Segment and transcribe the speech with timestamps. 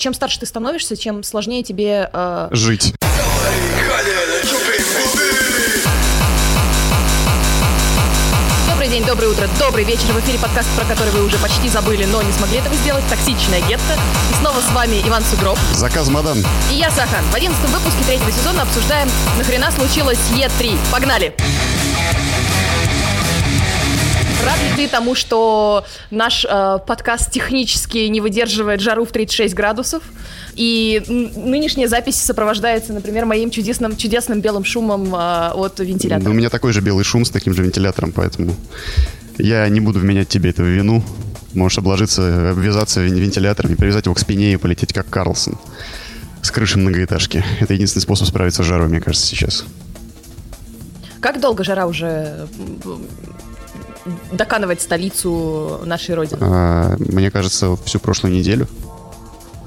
[0.00, 2.10] чем старше ты становишься, чем сложнее тебе...
[2.12, 2.48] Э...
[2.50, 2.94] Жить.
[8.66, 10.06] Добрый день, доброе утро, добрый вечер.
[10.14, 13.04] В эфире подкаст, про который вы уже почти забыли, но не смогли этого сделать.
[13.10, 13.98] Токсичная гетто.
[14.30, 15.58] И снова с вами Иван Сугроб.
[15.74, 16.38] Заказ Мадан.
[16.72, 17.24] И я, Сахан.
[17.30, 20.78] В одиннадцатом выпуске третьего сезона обсуждаем, нахрена случилось Е3.
[20.90, 21.34] Погнали!
[24.50, 30.02] Рад ли ты тому, что наш э, подкаст технически не выдерживает жару в 36 градусов?
[30.56, 36.24] И нынешняя запись сопровождается, например, моим чудесным, чудесным белым шумом э, от вентилятора.
[36.24, 38.56] Ну, у меня такой же белый шум с таким же вентилятором, поэтому
[39.38, 41.04] я не буду вменять тебе эту вину.
[41.54, 45.58] Можешь обложиться, обвязаться вентилятором и привязать его к спине и полететь как Карлсон
[46.42, 47.44] с крыши многоэтажки.
[47.60, 49.64] Это единственный способ справиться с жарой, мне кажется, сейчас.
[51.20, 52.48] Как долго жара уже
[54.32, 56.38] доканывать столицу нашей родины?
[56.40, 58.66] А, мне кажется, всю прошлую неделю.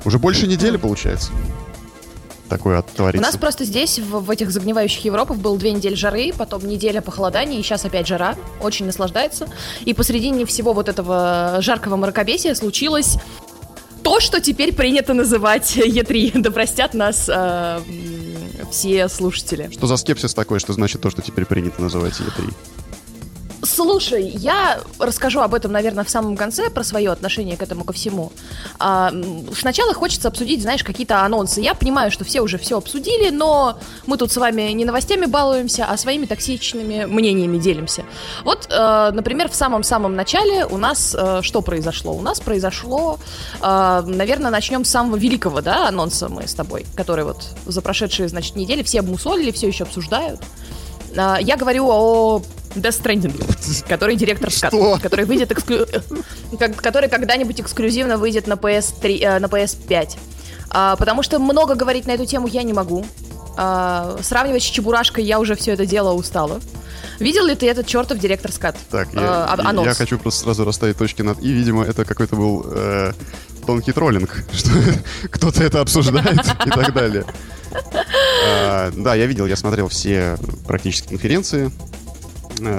[0.06, 1.32] Уже больше недели, получается.
[2.50, 3.20] Такое оттворится.
[3.20, 7.02] У нас просто здесь, в, в этих загнивающих Европах, был две недели жары, потом неделя
[7.02, 8.36] похолодания, и сейчас опять жара.
[8.62, 9.48] Очень наслаждается.
[9.86, 13.18] И посредине всего вот этого жаркого мракобесия случилось
[14.04, 16.32] то, что теперь принято называть Е3.
[16.42, 17.80] Да простят нас э,
[18.70, 19.70] все слушатели.
[19.72, 22.54] Что за скепсис такой, что значит то, что теперь принято называть Е3?
[23.66, 27.94] Слушай, я расскажу об этом, наверное, в самом конце, про свое отношение к этому ко
[27.94, 28.34] всему.
[28.78, 29.12] А,
[29.58, 31.62] сначала хочется обсудить, знаешь, какие-то анонсы.
[31.62, 35.86] Я понимаю, что все уже все обсудили, но мы тут с вами не новостями балуемся,
[35.86, 38.04] а своими токсичными мнениями делимся.
[38.44, 42.14] Вот, э, например, в самом-самом начале у нас э, что произошло?
[42.14, 43.18] У нас произошло,
[43.62, 48.28] э, наверное, начнем с самого великого, да, анонса мы с тобой, который вот за прошедшие,
[48.28, 50.42] значит, недели все обмусолили, все еще обсуждают.
[51.16, 52.42] Э, я говорю о
[52.76, 55.86] Death Stranding, который директор скат, который выйдет эксклю...
[56.78, 60.18] который когда-нибудь эксклюзивно выйдет на PS3, э, на PS5.
[60.70, 63.06] А, потому что много говорить на эту тему я не могу.
[63.56, 66.60] А, сравнивать с Чебурашкой я уже все это дело устала.
[67.20, 68.76] Видел ли ты этот чертов директор скат?
[68.90, 69.88] Так, я, а, анонс?
[69.88, 71.54] я хочу просто сразу расставить точки над «и».
[71.54, 73.14] Видимо, это какой-то был э,
[73.68, 74.72] тонкий троллинг, что
[75.30, 77.24] кто-то это обсуждает и так далее.
[78.48, 82.03] А, да, я видел, я смотрел все практически конференции Э,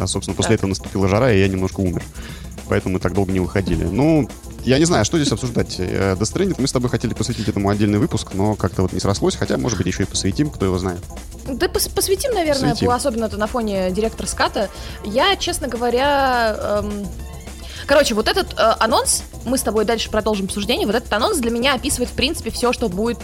[0.07, 2.03] собственно, после этого наступила жара, и я немножко умер.
[2.69, 3.85] Поэтому мы так долго не выходили.
[3.85, 4.29] Ну,
[4.65, 5.79] я не знаю, что здесь обсуждать.
[5.79, 9.37] Death Stranding, мы с тобой хотели посвятить этому отдельный выпуск, но как-то вот не срослось,
[9.37, 11.01] хотя, может быть, еще и посвятим, кто его знает.
[11.47, 12.91] Да пос посвятим, наверное, посвятим.
[12.91, 14.71] особенно-то на фоне директора ската.
[15.05, 16.57] Я, честно говоря...
[16.59, 17.07] Эм...
[17.87, 21.51] Короче, вот этот э, анонс, мы с тобой дальше продолжим обсуждение, вот этот анонс для
[21.51, 23.19] меня описывает, в принципе, все, что будет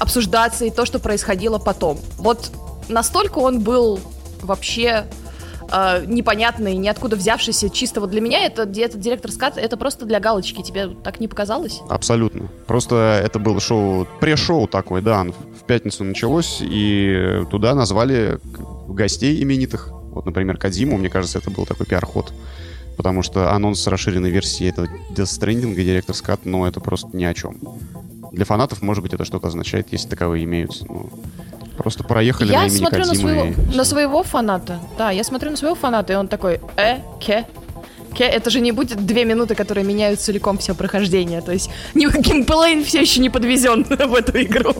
[0.00, 2.00] обсуждаться и то, что происходило потом.
[2.18, 2.50] Вот
[2.88, 4.00] настолько он был
[4.40, 5.06] вообще
[5.72, 10.20] э, непонятный, ниоткуда взявшийся, чисто вот для меня это, этот директор скат, это просто для
[10.20, 10.62] галочки.
[10.62, 11.80] Тебе так не показалось?
[11.88, 12.48] Абсолютно.
[12.66, 18.38] Просто это было шоу, пре-шоу такой, да, в пятницу началось, и туда назвали
[18.88, 19.88] гостей именитых.
[19.90, 22.32] Вот, например, Кадзиму, мне кажется, это был такой пиар-ход.
[22.96, 27.24] Потому что анонс расширенной версии этого Death Stranding и Director's Cut, ну, это просто ни
[27.24, 27.56] о чем.
[28.32, 30.84] Для фанатов, может быть, это что-то означает, если таковые имеются.
[30.86, 31.08] Ну,
[31.76, 33.76] Просто проехали я на имени смотрю на своего, и...
[33.76, 34.80] на своего фаната.
[34.98, 37.46] Да, я смотрю на своего фаната, и он такой, э, ке,
[38.14, 38.24] ке.
[38.24, 41.40] Это же не будет две минуты, которые меняют целиком все прохождение.
[41.40, 44.74] То есть геймплейн все еще не подвезен в эту игру.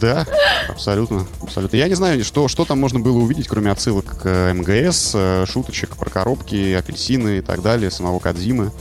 [0.00, 0.26] Да,
[0.68, 1.76] абсолютно, абсолютно.
[1.76, 5.96] Я не знаю, что, что там можно было увидеть, кроме отсылок к МГС, э, шуточек
[5.96, 8.72] про коробки, апельсины и так далее, самого Кадзимы,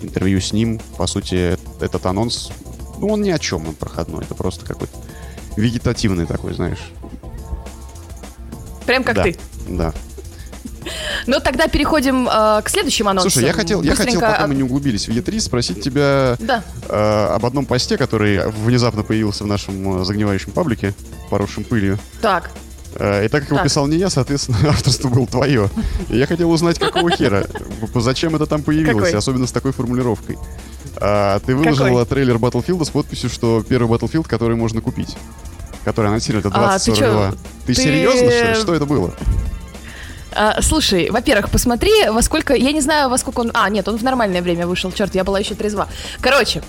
[0.00, 0.80] интервью с ним.
[0.96, 2.50] По сути, этот анонс,
[2.98, 4.24] ну, он ни о чем, он проходной.
[4.24, 4.96] Это просто какой-то
[5.56, 6.92] вегетативный такой, знаешь.
[8.86, 9.36] Прям как да, ты.
[9.68, 9.94] Да.
[11.26, 13.30] Ну, тогда переходим э, к следующему анонсу.
[13.30, 16.64] Слушай, я хотел, я хотел, пока мы не углубились в Е3, спросить тебя да.
[16.88, 20.94] э, об одном посте, который внезапно появился в нашем э, загнивающем паблике,
[21.30, 21.98] поросшем пылью.
[22.20, 22.50] Так.
[22.96, 25.70] Э, и так как его писал не я, соответственно, авторство было твое.
[26.08, 27.44] И я хотел узнать, какого хера,
[27.94, 29.18] зачем это там появилось, Какой?
[29.18, 30.38] особенно с такой формулировкой.
[31.04, 32.06] А, ты выложила Какой?
[32.06, 35.16] трейлер Battlefield с подписью, что первый Battlefield, который можно купить.
[35.84, 37.26] Который анонсировали, это 2042.
[37.26, 38.54] А, ты, ты, ты серьезно, что ли?
[38.54, 39.12] Что это было?
[40.30, 42.54] А, слушай, во-первых, посмотри, во сколько...
[42.54, 43.50] Я не знаю, во сколько он...
[43.52, 44.92] А, нет, он в нормальное время вышел.
[44.92, 45.88] Черт, я была еще трезва.
[46.20, 46.62] Короче,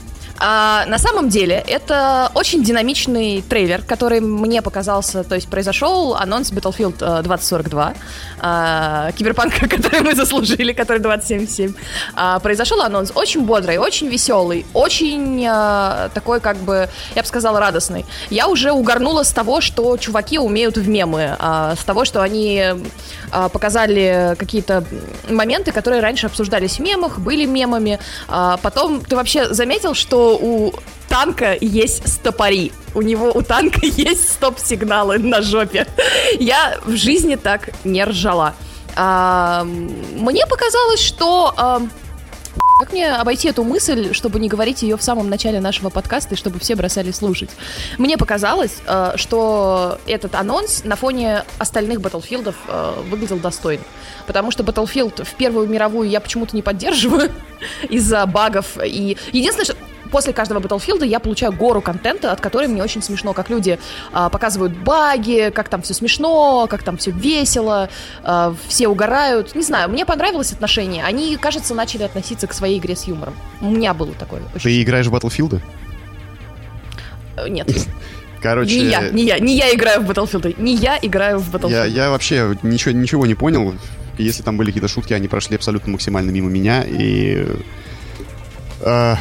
[0.46, 6.52] а, на самом деле, это очень динамичный трейлер, который мне показался, то есть произошел анонс
[6.52, 7.94] Battlefield 2042, э,
[8.42, 11.74] а, киберпанка, который мы заслужили, который 2077.
[12.16, 17.62] А, произошел анонс очень бодрый, очень веселый, очень а, такой, как бы, я бы сказала,
[17.62, 18.06] радостный.
[18.30, 22.62] Я уже угорнула с того, что чуваки умеют в мемы, а, с того, что они
[23.32, 24.84] а, показали какие-то
[25.30, 27.98] моменты, которые раньше обсуждались в мемах, были мемами.
[28.28, 30.74] А, потом ты вообще заметил, что у
[31.10, 32.72] танка есть стопори.
[32.96, 35.88] У него у танка есть стоп-сигналы на жопе.
[36.40, 38.56] Я в жизни так не ржала.
[38.96, 41.54] А, мне показалось, что...
[41.58, 41.82] А,
[42.80, 46.38] как мне обойти эту мысль, чтобы не говорить ее в самом начале нашего подкаста и
[46.38, 47.52] чтобы все бросали слушать?
[47.98, 53.84] Мне показалось, э, что этот анонс на фоне остальных Батлфилдов э, выглядел достойно.
[54.28, 57.32] Потому что Battlefield в Первую мировую я почему-то не поддерживаю
[57.90, 58.78] из-за багов.
[58.84, 59.76] И единственное, что
[60.14, 63.80] после каждого Battlefield я получаю гору контента, от которой мне очень смешно, как люди
[64.14, 67.90] а, показывают баги, как там все смешно, как там все весело,
[68.24, 69.56] а, все угорают.
[69.56, 71.04] Не знаю, мне понравилось отношение.
[71.04, 73.34] Они, кажется, начали относиться к своей игре с юмором.
[73.60, 74.44] У меня было такое.
[74.62, 75.60] Ты играешь в Battlefield?
[77.36, 77.68] Э, нет.
[78.42, 78.80] Короче...
[78.80, 81.72] Не я, не я, не я играю в Battlefield, не я играю в Battlefield.
[81.72, 83.74] Я, я вообще ничего, ничего не понял.
[84.20, 86.84] Если там были какие-то шутки, они прошли абсолютно максимально мимо меня.
[86.84, 87.48] И
[88.84, 89.16] Э,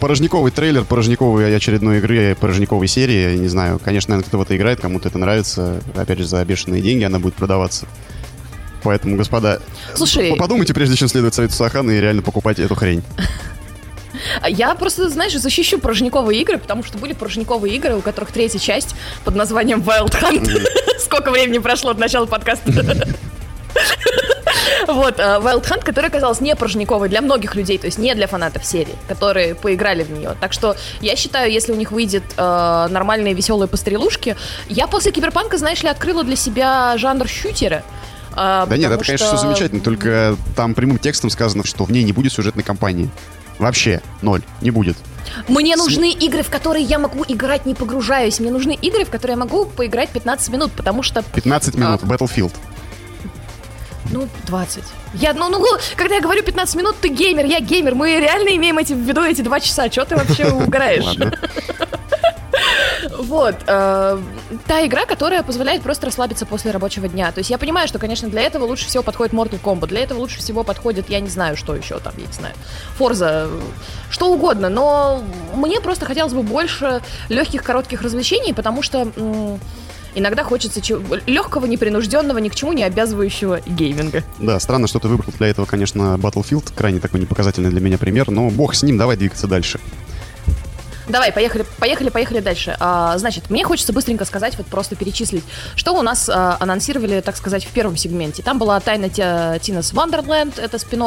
[0.00, 3.32] порожниковый трейлер порожниковой очередной игры, порожниковой серии.
[3.32, 5.80] Я не знаю, конечно, наверное, кто в это играет, кому-то это нравится.
[5.96, 7.86] Опять же, за бешеные деньги она будет продаваться.
[8.82, 9.60] Поэтому, господа,
[9.94, 13.02] Слушай, подумайте, прежде чем следовать совету Сахана и реально покупать эту хрень.
[14.48, 18.94] Я просто, знаешь, защищу порожниковые игры, потому что были порожниковые игры, у которых третья часть
[19.24, 20.50] под названием Wild Hunt.
[20.98, 22.72] Сколько времени прошло от начала подкаста?
[24.88, 28.26] Вот, uh, Wild Hunt, которая оказалась не порожниковой для многих людей, то есть не для
[28.26, 30.34] фанатов серии, которые поиграли в нее.
[30.40, 34.34] Так что я считаю, если у них выйдет uh, нормальные веселые пострелушки,
[34.70, 37.82] я после Киберпанка, знаешь ли, открыла для себя жанр щутера.
[38.30, 39.12] Uh, да нет, это, что...
[39.12, 43.10] конечно, все замечательно, только там прямым текстом сказано, что в ней не будет сюжетной кампании.
[43.58, 44.96] Вообще, ноль, не будет.
[45.48, 48.40] Мне нужны игры, в которые я могу играть, не погружаясь.
[48.40, 51.22] Мне нужны игры, в которые я могу поиграть 15 минут, потому что...
[51.22, 52.06] 15 минут, а...
[52.06, 52.52] Battlefield.
[54.10, 54.84] Ну, 20.
[55.14, 55.64] Я, ну, ну,
[55.96, 57.94] когда я говорю 15 минут, ты геймер, я геймер.
[57.94, 59.88] Мы реально имеем эти в виду эти два часа.
[59.88, 61.16] Чего ты вообще угораешь?
[63.18, 63.54] Вот.
[63.66, 64.18] Э,
[64.66, 67.30] та игра, которая позволяет просто расслабиться после рабочего дня.
[67.32, 69.88] То есть я понимаю, что, конечно, для этого лучше всего подходит Mortal Kombat.
[69.88, 72.54] Для этого лучше всего подходит, я не знаю, что еще там, я не знаю,
[72.98, 73.50] Forza,
[74.10, 74.68] что угодно.
[74.68, 75.22] Но
[75.54, 79.08] мне просто хотелось бы больше легких, коротких развлечений, потому что...
[79.16, 79.60] М-
[80.14, 80.80] иногда хочется
[81.26, 84.24] легкого, непринужденного, ни к чему не обязывающего гейминга.
[84.38, 88.30] Да, странно, что ты выбрал для этого, конечно, Battlefield, крайне такой непоказательный для меня пример,
[88.30, 89.80] но бог с ним, давай двигаться дальше.
[91.08, 92.76] Давай, поехали, поехали, поехали дальше.
[92.78, 95.44] А, значит, мне хочется быстренько сказать, вот просто перечислить,
[95.74, 98.42] что у нас а, анонсировали, так сказать, в первом сегменте.
[98.42, 100.98] Там была тайна Тинес Вандерленд, это спин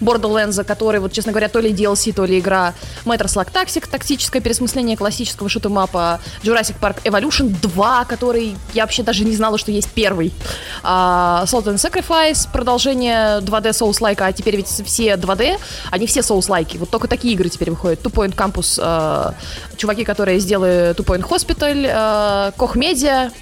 [0.00, 4.40] Borderlands, который, вот, честно говоря, то ли DLC, то ли игра Metro Slug Tactic, тактическое
[4.40, 9.90] пересмысление классического шутемапа, Jurassic Park Evolution 2, который я вообще даже не знала, что есть
[9.90, 10.32] первый.
[10.82, 15.58] А, Salt and Sacrifice, продолжение 2D Souls-like, а теперь ведь все 2D,
[15.90, 16.78] они все Souls-like.
[16.78, 18.00] Вот только такие игры теперь выходят.
[18.00, 19.34] Two Point Campus а,
[19.76, 23.32] чуваки, которые сделали Two Point Hospital, Koch Media,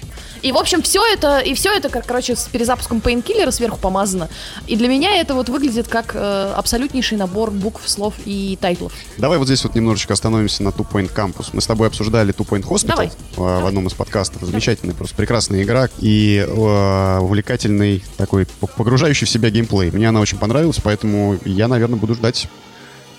[0.41, 4.29] и, в общем, все это, и все это, как, короче, с перезапуском Painkiller сверху помазано.
[4.67, 8.93] И для меня это вот выглядит как э, абсолютнейший набор букв, слов и тайтлов.
[9.17, 11.49] Давай вот здесь вот немножечко остановимся на Two Point Campus.
[11.53, 13.11] Мы с тобой обсуждали Two Point Hospital Давай.
[13.35, 14.41] в одном из подкастов.
[14.41, 19.91] Замечательный, просто прекрасная игра и э, увлекательный такой погружающий в себя геймплей.
[19.91, 22.47] Мне она очень понравилась, поэтому я, наверное, буду ждать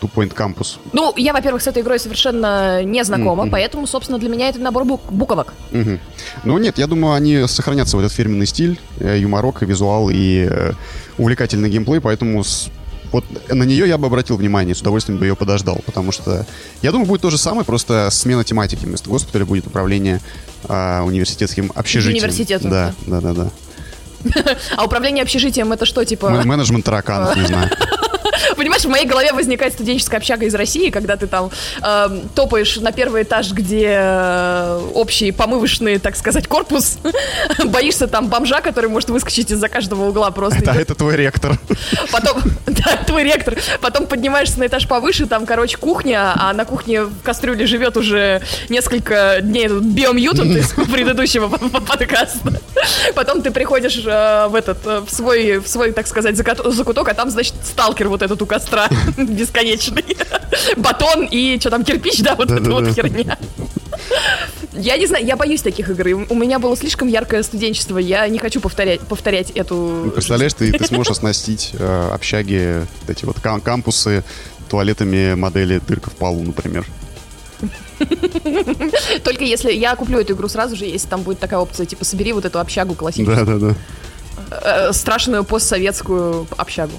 [0.03, 0.79] Two Point Campus?
[0.93, 3.51] Ну, я, во-первых, с этой игрой совершенно не знакома, mm-hmm.
[3.51, 5.55] поэтому, собственно, для меня это набор бук- буковок.
[5.71, 5.99] Mm-hmm.
[6.45, 10.49] Ну, нет, я думаю, они сохранятся в этот фирменный стиль, э, юморок, и визуал и
[10.51, 10.73] э,
[11.19, 12.71] увлекательный геймплей, поэтому с
[13.13, 16.47] вот на нее я бы обратил внимание, с удовольствием бы ее подождал, потому что
[16.81, 18.87] я думаю, будет то же самое, просто смена тематики.
[18.87, 20.21] Вместо госпиталя будет управление
[20.67, 22.25] а, университетским общежитием.
[22.25, 22.71] Университетом.
[22.71, 23.51] Да, да, да, да.
[24.77, 26.31] А управление общежитием это что, типа?
[26.31, 27.71] Менеджмент тараканов, не знаю.
[28.63, 31.51] Понимаешь, в моей голове возникает студенческая общага из России, когда ты там
[31.83, 36.99] э, топаешь на первый этаж, где э, общий помывочный, так сказать, корпус,
[37.65, 40.63] боишься там бомжа, который может выскочить из-за каждого угла просто.
[40.63, 41.59] Да, это твой ректор.
[42.13, 43.57] Потом, да, твой ректор.
[43.81, 48.43] Потом поднимаешься на этаж повыше, там, короче, кухня, а на кухне в кастрюле живет уже
[48.69, 52.61] несколько дней биомьютант из предыдущего подкаста.
[53.17, 57.15] Потом ты приходишь э, в этот, э, в свой, в свой, так сказать, закуток, а
[57.15, 60.05] там, значит, сталкер вот этот у костра бесконечный.
[60.77, 63.39] Батон и что там, кирпич, да, вот эта вот херня.
[64.75, 66.27] Я не знаю, я боюсь таких игр.
[66.29, 67.97] У меня было слишком яркое студенчество.
[67.97, 70.03] Я не хочу повторять, повторять эту...
[70.05, 74.23] Ну, представляешь, ты, ты сможешь оснастить э, общаги, эти вот кам кампусы
[74.69, 76.87] туалетами модели дырка в полу, например.
[79.25, 82.33] Только если я куплю эту игру сразу же, если там будет такая опция, типа собери
[82.33, 83.47] вот эту общагу классическую.
[83.47, 83.75] Да, да,
[84.51, 84.93] да.
[84.93, 86.95] Страшную постсоветскую общагу.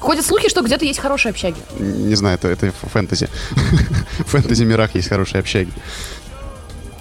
[0.00, 1.56] Ходят слухи, что где-то есть хорошие общаги.
[1.78, 3.28] Не знаю, это, это фэнтези.
[4.18, 5.72] В фэнтези мирах есть хорошие общаги.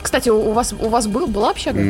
[0.07, 1.81] Кстати, у вас, у вас был, была общага?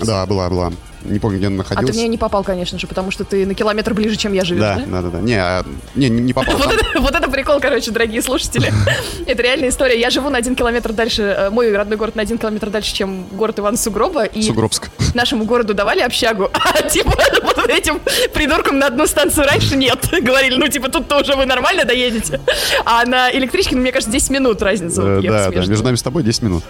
[0.00, 0.72] да, была, была.
[1.02, 1.90] Не помню, где она находилась.
[1.90, 4.44] А ты мне не попал, конечно же, потому что ты на километр ближе, чем я
[4.44, 4.80] живу, да?
[4.86, 5.18] Да, да, да.
[5.18, 5.64] Не, а,
[5.96, 6.56] не, не попал.
[6.58, 8.72] вот, это, вот это прикол, короче, дорогие слушатели.
[9.26, 9.98] это реальная история.
[9.98, 13.24] Я живу на один километр дальше, э, мой родной город на один километр дальше, чем
[13.32, 14.26] город Иван Сугроба.
[14.26, 14.88] И Сугробск.
[15.14, 18.00] нашему городу давали общагу, а типа вот этим
[18.32, 20.06] придуркам на одну станцию раньше нет.
[20.22, 22.40] Говорили, ну типа тут-то уже вы нормально доедете.
[22.84, 25.02] А на электричке, ну, мне кажется, 10 минут разница.
[25.02, 26.62] Э, да, да, между нами с тобой 10 минут.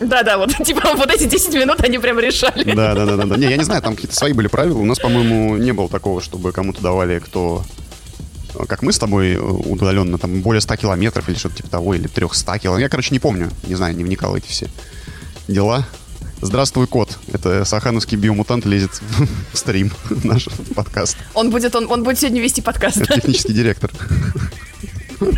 [0.00, 2.64] Да-да, вот типа вот эти 10 минут они прям решали.
[2.74, 3.36] Да, да, да, да, да.
[3.36, 4.78] Не, я не знаю, там какие-то свои были правила.
[4.78, 7.64] У нас, по-моему, не было такого, чтобы кому-то давали, кто
[8.68, 12.06] как мы с тобой э, удаленно, там, более 100 километров или что-то типа того, или
[12.06, 12.80] 300 километров.
[12.80, 14.68] Я, короче, не помню, не знаю, не вникал в эти все
[15.48, 15.84] дела.
[16.40, 17.18] Здравствуй, кот.
[17.32, 18.90] Это сахановский биомутант лезет
[19.52, 19.90] в стрим
[20.24, 21.16] наш подкаст.
[21.34, 22.98] Он будет, он, он будет сегодня вести подкаст.
[22.98, 23.90] Это технический директор.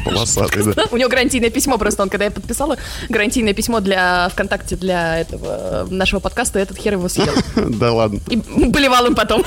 [0.05, 0.85] Полосатый, да.
[0.91, 2.03] У него гарантийное письмо просто.
[2.03, 2.77] Он, когда я подписала
[3.09, 7.33] гарантийное письмо для ВКонтакте для этого нашего подкаста, этот хер его съел.
[7.77, 8.21] Да ладно.
[8.29, 9.45] И болевал им потом.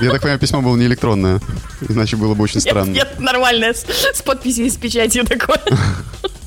[0.00, 1.40] Я так понимаю, письмо было не электронное.
[1.88, 2.90] Иначе было бы очень странно.
[2.90, 5.60] Нет, нормальное, с подписью и с печатью такое.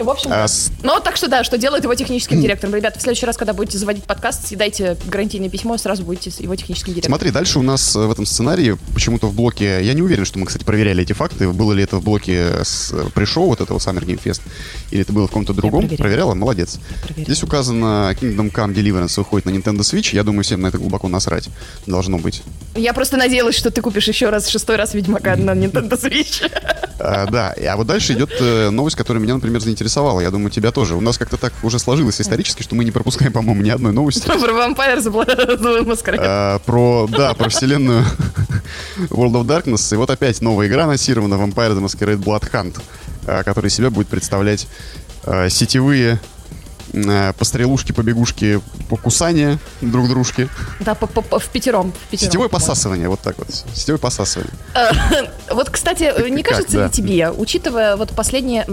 [0.00, 0.70] В общем, а с...
[0.82, 2.74] ну так что да, что делает его техническим директором.
[2.74, 6.92] Ребята, в следующий раз, когда будете заводить подкаст, съедайте гарантийное письмо, сразу будете его техническим
[6.92, 7.16] директором.
[7.16, 10.46] Смотри, дальше у нас в этом сценарии почему-то в блоке, я не уверен, что мы,
[10.46, 14.20] кстати, проверяли эти факты, было ли это в блоке с пришел вот этого Summer Game
[14.22, 14.40] Fest,
[14.90, 15.88] или это было в каком-то другом.
[15.88, 16.78] Проверяла, молодец.
[17.02, 17.24] Проверяла.
[17.26, 21.08] Здесь указано Kingdom Come Deliverance выходит на Nintendo Switch, я думаю, всем на это глубоко
[21.08, 21.48] насрать
[21.86, 22.42] должно быть.
[22.74, 26.50] Я просто надеялась, что ты купишь еще раз шестой раз Ведьмака на Nintendo Switch.
[27.02, 29.89] А, да, а вот дальше идет э, новость, которая меня, например, заинтересовала.
[30.20, 30.94] Я думаю, тебя тоже.
[30.94, 34.22] У нас как-то так уже сложилось исторически, что мы не пропускаем, по-моему, ни одной новости.
[34.26, 36.60] Про Vampire the Masquerade.
[36.64, 38.04] Про, да, про вселенную
[39.10, 39.94] World of Darkness.
[39.94, 42.80] И вот опять новая игра анонсирована, Vampire the Masquerade Blood Hunt,
[43.26, 44.66] а, которая себя будет представлять
[45.24, 46.20] а, сетевые
[47.38, 50.48] пострелушки, побегушки, покусания друг дружки.
[50.80, 51.92] Да, по -по в пятером.
[51.92, 53.48] В пятером Сетевое посасывание, вот так вот.
[53.74, 54.52] Сетевое посасывание.
[55.50, 58.64] Вот, кстати, не кажется ли тебе, учитывая вот последние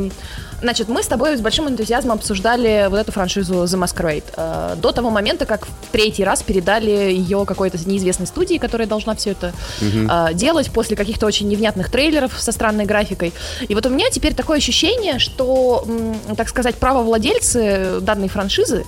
[0.61, 4.23] Значит, мы с тобой с большим энтузиазмом обсуждали вот эту франшизу The Masquerade.
[4.35, 9.15] Э, до того момента, как в третий раз передали ее какой-то неизвестной студии, которая должна
[9.15, 10.33] все это угу.
[10.33, 13.33] делать после каких-то очень невнятных трейлеров со странной графикой.
[13.67, 15.85] И вот у меня теперь такое ощущение, что,
[16.35, 18.85] так сказать, правовладельцы данной франшизы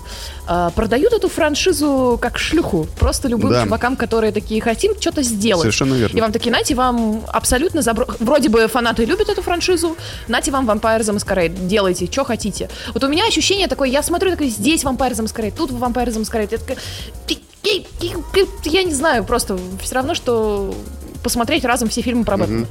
[0.47, 2.87] э, продают эту франшизу как шлюху.
[2.99, 3.63] Просто любым да.
[3.63, 5.61] чувакам, которые такие хотим что-то сделать.
[5.61, 6.17] Совершенно верно.
[6.17, 8.07] И вам такие, нате, вам абсолютно забро...
[8.19, 9.95] Вроде бы фанаты любят эту франшизу,
[10.27, 12.69] нате вам Vampire the Masquerade делайте, что хотите.
[12.93, 16.21] Вот у меня ощущение такое, я смотрю, такое, здесь Vampire the Masquerade, тут Vampire the
[16.21, 16.51] Masquerade.
[16.51, 16.77] Я такая,
[18.65, 20.73] я не знаю, просто все равно, что
[21.23, 22.67] посмотреть разом все фильмы про Бэтмена.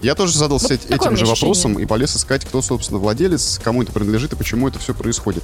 [0.00, 3.92] Я тоже задался вот этим же вопросом и полез искать, кто, собственно, владелец, кому это
[3.92, 5.42] принадлежит и почему это все происходит.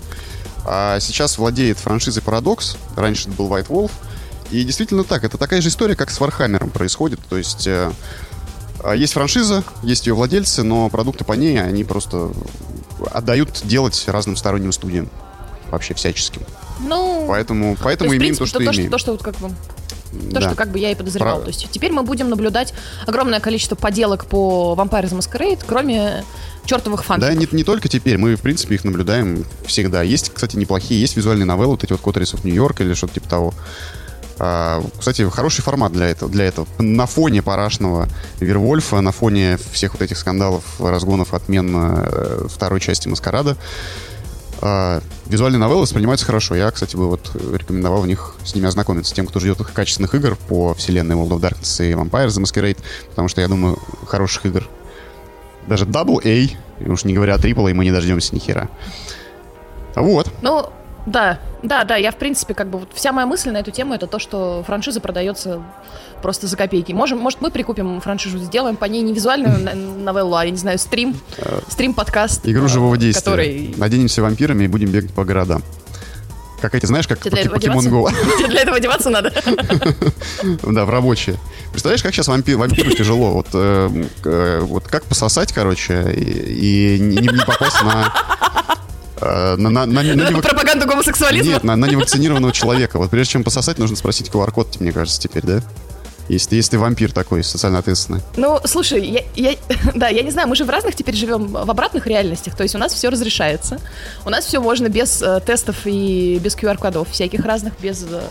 [0.65, 3.91] А сейчас владеет франшизой Paradox, раньше это был White Wolf,
[4.51, 7.91] и действительно так, это такая же история, как с Warhammer ом происходит, то есть э,
[8.93, 12.31] есть франшиза, есть ее владельцы, но продукты по ней, они просто
[13.11, 15.09] отдают делать разным сторонним студиям.
[15.71, 16.43] Вообще всяческим.
[16.81, 18.91] Ну, поэтому, поэтому то есть, имеем принципе, то, что то, имеем.
[18.91, 19.55] То, что, то, что вот как бы
[20.15, 20.49] то, да.
[20.49, 21.37] что как бы я и подозревал.
[21.37, 21.45] Про...
[21.45, 22.75] То есть теперь мы будем наблюдать
[23.07, 26.25] огромное количество поделок по Vampire the Masquerade, кроме
[26.65, 27.29] чертовых фанатов.
[27.29, 28.19] Да, не, не только теперь.
[28.19, 30.03] Мы, в принципе, их наблюдаем всегда.
[30.03, 31.01] Есть, кстати, неплохие.
[31.01, 33.55] Есть визуальные новеллы, вот эти вот Коттерис Нью-Йорк или что-то типа того.
[34.39, 36.67] А, кстати, хороший формат для этого, для этого.
[36.79, 38.09] На фоне парашного
[38.41, 43.57] Вервольфа, на фоне всех вот этих скандалов, разгонов, отмен э, второй части Маскарада,
[44.61, 46.55] а, визуальные новеллы воспринимаются хорошо.
[46.55, 49.15] Я, кстати, бы вот рекомендовал в них с ними ознакомиться.
[49.15, 52.79] Тем, кто ждет качественных игр по вселенной World of Darkness и Vampire The Masquerade,
[53.11, 54.67] потому что, я думаю, хороших игр
[55.67, 58.69] даже Double A, уж не говоря о Triple A, мы не дождемся ни хера.
[59.95, 60.31] Вот.
[60.43, 60.67] Ну,
[61.07, 63.95] да, да, да, я в принципе как бы вот вся моя мысль на эту тему
[63.95, 65.63] это то, что франшиза продается
[66.23, 66.93] просто за копейки.
[66.93, 69.59] Можем, может мы прикупим франшизу, сделаем по ней не визуальную
[70.03, 71.17] новеллу, а я не знаю стрим,
[71.69, 72.49] стрим-подкаст.
[72.49, 73.23] Игру живого действия.
[73.23, 73.75] Который...
[73.77, 75.63] Наденемся вампирами и будем бегать по городам.
[76.63, 78.11] Как эти, знаешь, как Покемон Go.
[78.39, 79.35] Тебе для этого одеваться надо?
[80.63, 81.37] Да, в рабочие.
[81.73, 83.33] Представляешь, как сейчас вампир, вампиру тяжело?
[83.33, 88.15] Вот, э, э, вот как пососать, короче, и, не попасть на
[89.25, 91.53] Э, на, на, на, на, Пропаганду гомосексуализма?
[91.53, 92.99] Нет, на, на невакцинированного человека.
[92.99, 95.63] Вот прежде чем пососать, нужно спросить QR-код, мне кажется, теперь, да?
[96.29, 98.21] Если, если ты вампир такой, социально ответственный.
[98.37, 99.57] Ну, слушай, я, я,
[99.95, 102.75] да, я не знаю, мы же в разных теперь живем, в обратных реальностях, то есть
[102.75, 103.79] у нас все разрешается.
[104.25, 108.05] У нас все можно без э, тестов и без QR-кодов всяких разных, без...
[108.05, 108.23] Э,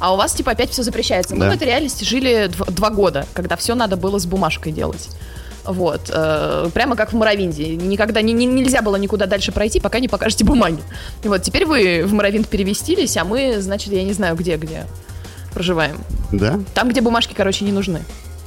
[0.00, 1.34] а у вас, типа, опять все запрещается.
[1.34, 1.50] Мы да.
[1.50, 5.08] в этой реальности жили дв- два года, когда все надо было с бумажкой делать.
[5.68, 7.76] Вот, э, прямо как в Моровинде.
[7.76, 10.78] Никогда не, не, нельзя было никуда дальше пройти, пока не покажете бумаги.
[11.22, 14.86] Вот теперь вы в Моровинд перевестились, а мы, значит, я не знаю где, где
[15.52, 15.98] проживаем.
[16.32, 16.58] Да?
[16.72, 18.00] Там, где бумажки, короче, не нужны.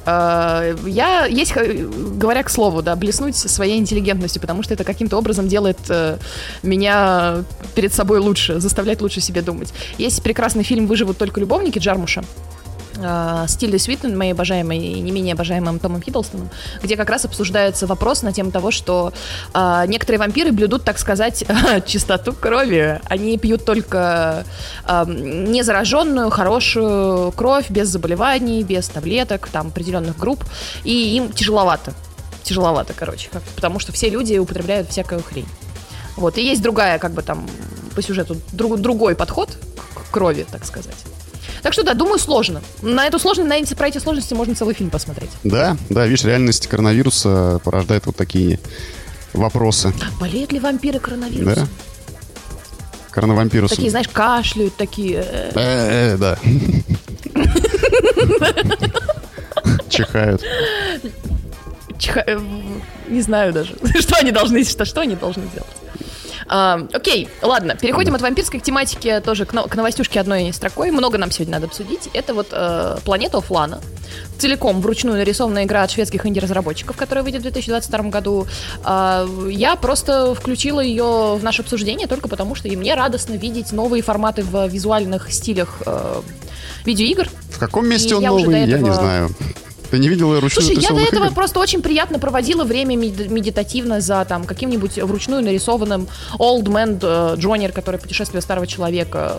[0.07, 5.47] Э, я, есть, говоря к слову, да, блеснуть своей интеллигентностью, потому что это каким-то образом
[5.47, 6.17] делает э,
[6.63, 7.43] меня
[7.75, 9.71] перед собой лучше, заставляет лучше себе думать.
[9.99, 12.23] Есть прекрасный фильм «Выживут только любовники» Джармуша
[13.01, 16.49] э, с Тильдой Свитон, моей обожаемой и не менее обожаемым Томом Хиддлстоном,
[16.81, 19.13] где как раз обсуждается вопрос на тему того, что
[19.53, 21.43] э, некоторые вампиры блюдут, так сказать,
[21.85, 22.99] чистоту крови.
[23.05, 24.45] Они пьют только
[24.87, 30.43] э, незараженную, хорошую кровь, без заболеваний, без таблеток, там, определенных групп,
[30.83, 31.93] и им тяжеловато.
[32.43, 35.47] Тяжеловато, короче, потому что все люди употребляют всякую хрень.
[36.17, 37.47] Вот, и есть другая, как бы там,
[37.95, 39.49] по сюжету, друг, другой подход
[39.93, 40.95] к крови, так сказать.
[41.61, 42.61] Так что да, думаю, сложно.
[42.81, 45.29] На эту сложность, на эти, про эти сложности можно целый фильм посмотреть.
[45.43, 48.59] Да, да, видишь, реальность коронавируса порождает вот такие
[49.33, 49.93] вопросы.
[50.19, 51.55] Болеют ли вампиры коронавирусом?
[51.55, 51.67] Да.
[53.11, 53.75] Коронавампирусом.
[53.75, 55.25] Такие, знаешь, кашляют, такие...
[55.27, 56.37] Э, э, да.
[59.89, 60.41] Чихают.
[61.99, 62.23] Чиха...
[62.25, 62.39] Э,
[63.09, 65.67] не знаю даже, что они должны, что, что они должны делать.
[66.53, 70.91] А, окей, ладно, переходим от вампирской к тематике тоже к, к новостюшке одной строкой.
[70.91, 72.09] Много нам сегодня надо обсудить.
[72.11, 73.79] Это вот э, планета Офлана.
[74.37, 78.47] Целиком вручную нарисованная игра от шведских инди-разработчиков, которая выйдет в 2022 году.
[78.85, 83.71] Э, я просто включила ее в наше обсуждение только потому, что и мне радостно видеть
[83.71, 86.21] новые форматы в визуальных стилях э,
[86.83, 87.29] видеоигр.
[87.51, 88.57] В каком месте и он новый, этого...
[88.57, 89.29] я не знаю.
[89.91, 91.35] Ты не видела ручную Слушай, я до этого игр?
[91.35, 96.07] просто очень приятно проводила время медитативно за там каким-нибудь вручную нарисованным
[96.39, 99.35] Old Man uh, Junior, который путешествие старого человека.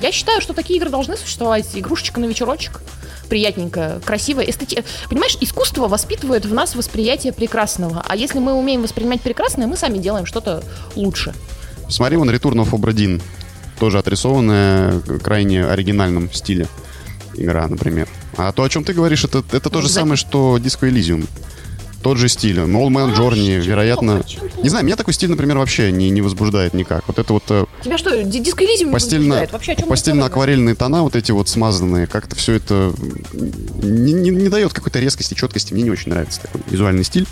[0.00, 1.66] Я считаю, что такие игры должны существовать.
[1.74, 2.80] Игрушечка на вечерочек
[3.28, 4.84] приятненькая, красивая, эстети...
[5.10, 8.00] Понимаешь, искусство воспитывает в нас восприятие прекрасного.
[8.06, 10.62] А если мы умеем воспринимать прекрасное, мы сами делаем что-то
[10.94, 11.34] лучше.
[11.88, 13.20] Смотри, вон Return of Obra Dinn.
[13.80, 16.68] Тоже отрисованная крайне оригинальном стиле
[17.36, 18.08] игра, например.
[18.36, 21.26] А то, о чем ты говоришь, это, это то же самое, что Disco Elysium.
[22.02, 22.58] Тот же стиль.
[22.58, 24.22] All Man Journey, вероятно...
[24.62, 27.02] Не знаю, меня такой стиль, например, вообще не, не возбуждает никак.
[27.08, 27.42] Вот это вот...
[27.48, 32.52] Э, Тебя что, Disco Elysium постельно, Вообще, Постельно-акварельные тона, вот эти вот смазанные, как-то все
[32.54, 32.92] это
[33.32, 35.72] не, не, не дает какой-то резкости, четкости.
[35.72, 37.26] Мне не очень нравится такой визуальный стиль.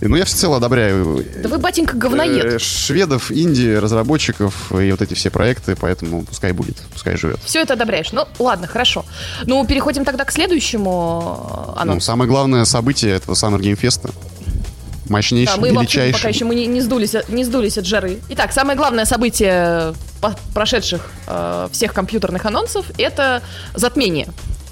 [0.00, 1.24] Ну, я всецело одобряю...
[1.42, 2.44] Да вы, батенька, говноед.
[2.44, 7.40] Э, шведов, Индии, разработчиков и вот эти все проекты, поэтому пускай будет, пускай живет.
[7.44, 8.12] Все это одобряешь.
[8.12, 9.04] Ну, ладно, хорошо.
[9.46, 11.94] Ну, переходим тогда к следующему анонсу.
[11.94, 14.10] Ну, самое главное событие этого Summer Game Fest.
[15.08, 16.12] Мощнейший, да, мы величайший.
[16.12, 18.18] пока еще мы не, не, сдулись, не сдулись от жары.
[18.28, 19.94] Итак, самое главное событие
[20.52, 23.42] прошедших э, всех компьютерных анонсов это
[23.74, 24.28] затмение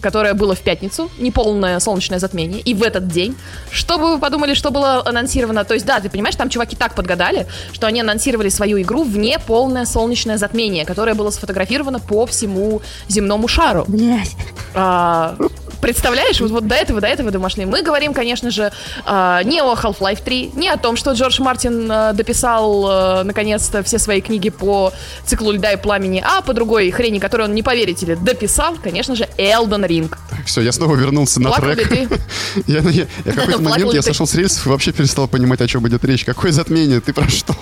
[0.06, 3.34] которое было в пятницу, неполное солнечное затмение, и в этот день,
[3.72, 5.64] что бы вы подумали, что было анонсировано?
[5.64, 9.18] То есть, да, ты понимаешь, там чуваки так подгадали, что они анонсировали свою игру в
[9.18, 13.84] неполное солнечное затмение, которое было сфотографировано по всему земному шару.
[13.88, 14.36] Блять.
[14.74, 15.34] А,
[15.80, 17.66] Представляешь, вот, вот до этого, до этого домашние.
[17.66, 18.72] Мы говорим, конечно же,
[19.06, 23.82] э, не о Half-Life 3, не о том, что Джордж Мартин э, дописал э, наконец-то
[23.82, 24.92] все свои книги по
[25.24, 29.14] циклу льда и пламени, а по другой хрени, которую он, не поверите ли, дописал, конечно
[29.14, 30.14] же, Elden Ring.
[30.30, 32.10] Так, все, я снова вернулся на Плакал трек.
[32.66, 36.04] Я, я какой-то момент я сошел с рельсов и вообще перестал понимать, о чем идет
[36.04, 36.24] речь.
[36.24, 37.00] Какое затмение?
[37.00, 37.54] Ты про что?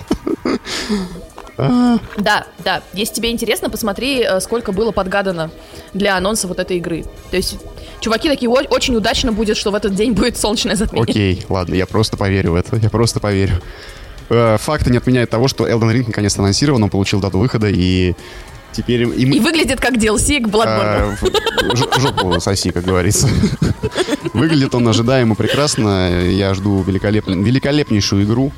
[1.57, 2.81] Да, да.
[2.93, 5.51] Если тебе интересно, посмотри, э, сколько было подгадано
[5.93, 7.05] для анонса вот этой игры.
[7.31, 7.57] То есть,
[7.99, 11.09] чуваки такие, очень удачно будет, что в этот день будет солнечное затмение.
[11.09, 12.75] Окей, ладно, я просто поверю в это.
[12.75, 13.61] Я просто поверю.
[14.29, 18.15] Э, факты не отменяют того, что Elden Ring наконец анонсирован, он получил дату выхода, и
[18.71, 19.03] теперь...
[19.03, 21.17] И, и выглядит как DLC к Bloodborne.
[21.21, 23.29] А, жопу соси, как говорится.
[24.33, 26.21] Выглядит он ожидаемо прекрасно.
[26.27, 28.51] Я жду великолепнейшую игру.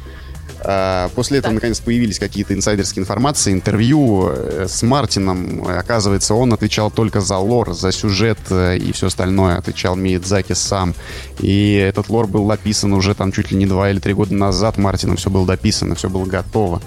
[0.63, 5.67] А, после этого, наконец, появились какие-то инсайдерские информации, интервью э, с Мартином.
[5.67, 9.57] Оказывается, он отвечал только за лор, за сюжет э, и все остальное.
[9.57, 10.95] Отвечал Миядзаки сам.
[11.39, 14.77] И этот лор был написан уже там чуть ли не два или три года назад.
[14.77, 16.81] Мартином все было дописано, все было готово.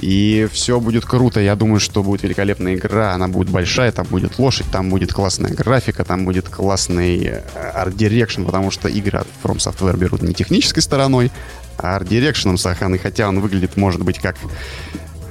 [0.00, 1.40] И все будет круто.
[1.40, 3.14] Я думаю, что будет великолепная игра.
[3.14, 7.40] Она будет большая, там будет лошадь, там будет классная графика, там будет классный
[7.74, 11.30] art direction, потому что игры от From Software берут не технической стороной,
[11.78, 14.36] art direction ом, Сахан, и хотя он выглядит, может быть, как,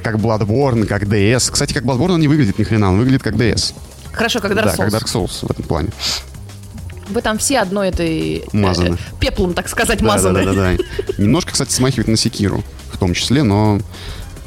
[0.03, 1.51] как Bloodborne, как DS.
[1.51, 3.73] Кстати, как Bloodborne он не выглядит ни хрена, он выглядит как DS.
[4.11, 4.77] Хорошо, как Dark Souls.
[4.77, 5.89] Да, как Dark Souls в этом плане.
[7.09, 8.43] Вы там все одной этой...
[8.51, 8.95] Э, Мазаны.
[8.95, 10.43] Э, пеплом, так сказать, да, мазаны.
[10.43, 10.83] Да-да-да.
[11.17, 13.79] Немножко, кстати, смахивает на секиру в том числе, но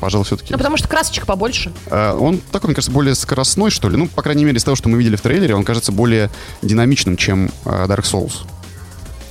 [0.00, 0.52] пожалуй, все-таки.
[0.52, 1.72] Ну, потому что красочек побольше.
[1.86, 3.96] Uh, он такой, мне кажется, более скоростной, что ли.
[3.96, 6.30] Ну, по крайней мере, из того, что мы видели в трейлере, он кажется более
[6.62, 8.46] динамичным, чем uh, Dark Souls.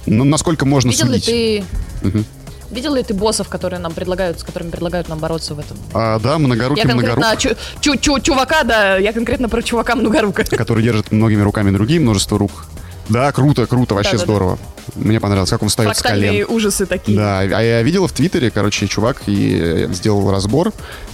[0.06, 1.28] Ну, насколько можно Видел судить.
[1.28, 1.64] ли
[2.02, 2.08] ты...
[2.08, 2.24] Угу.
[2.72, 5.78] Видел ли ты боссов, которые нам предлагают, с которыми предлагают нам бороться в этом?
[5.94, 10.44] А, да, многорукий я конкретно чу- чу- чу- чувака, да, я конкретно про чувака многорука.
[10.58, 12.66] Который держит многими руками другие множество рук.
[13.10, 14.58] Да, круто, круто, вообще да, здорово.
[14.96, 15.02] Да.
[15.02, 16.46] Мне понравилось, как он встает с колен.
[16.50, 17.18] ужасы такие.
[17.18, 20.74] Да, а я видел в Твиттере, короче, чувак и сделал разбор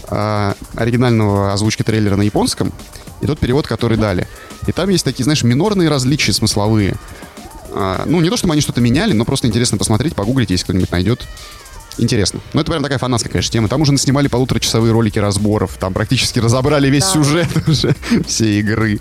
[0.09, 2.73] а, оригинального озвучки трейлера на японском
[3.21, 4.27] и тот перевод, который дали.
[4.67, 6.95] И там есть такие, знаешь, минорные различия смысловые.
[7.75, 10.91] А, ну, не то, чтобы они что-то меняли, но просто интересно посмотреть, погуглить, если кто-нибудь
[10.91, 11.27] найдет.
[11.97, 12.39] Интересно.
[12.53, 13.67] Ну, это прям такая фанатская, конечно, тема.
[13.67, 15.77] Там уже снимали полуторачасовые ролики разборов.
[15.79, 17.09] Там практически разобрали весь да.
[17.09, 17.95] сюжет уже
[18.27, 18.99] всей игры.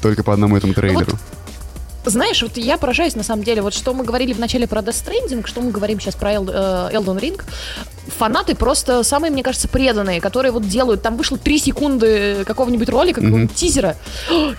[0.00, 1.06] Только по одному этому трейлеру.
[1.10, 1.39] Ну, вот
[2.04, 5.46] знаешь, вот я поражаюсь на самом деле, вот что мы говорили вначале про Death Stranding,
[5.46, 7.42] что мы говорим сейчас про Elden Ring,
[8.06, 13.20] фанаты просто самые, мне кажется, преданные, которые вот делают, там вышло 3 секунды какого-нибудь ролика,
[13.20, 13.58] какого-нибудь mm-hmm.
[13.58, 13.96] тизера,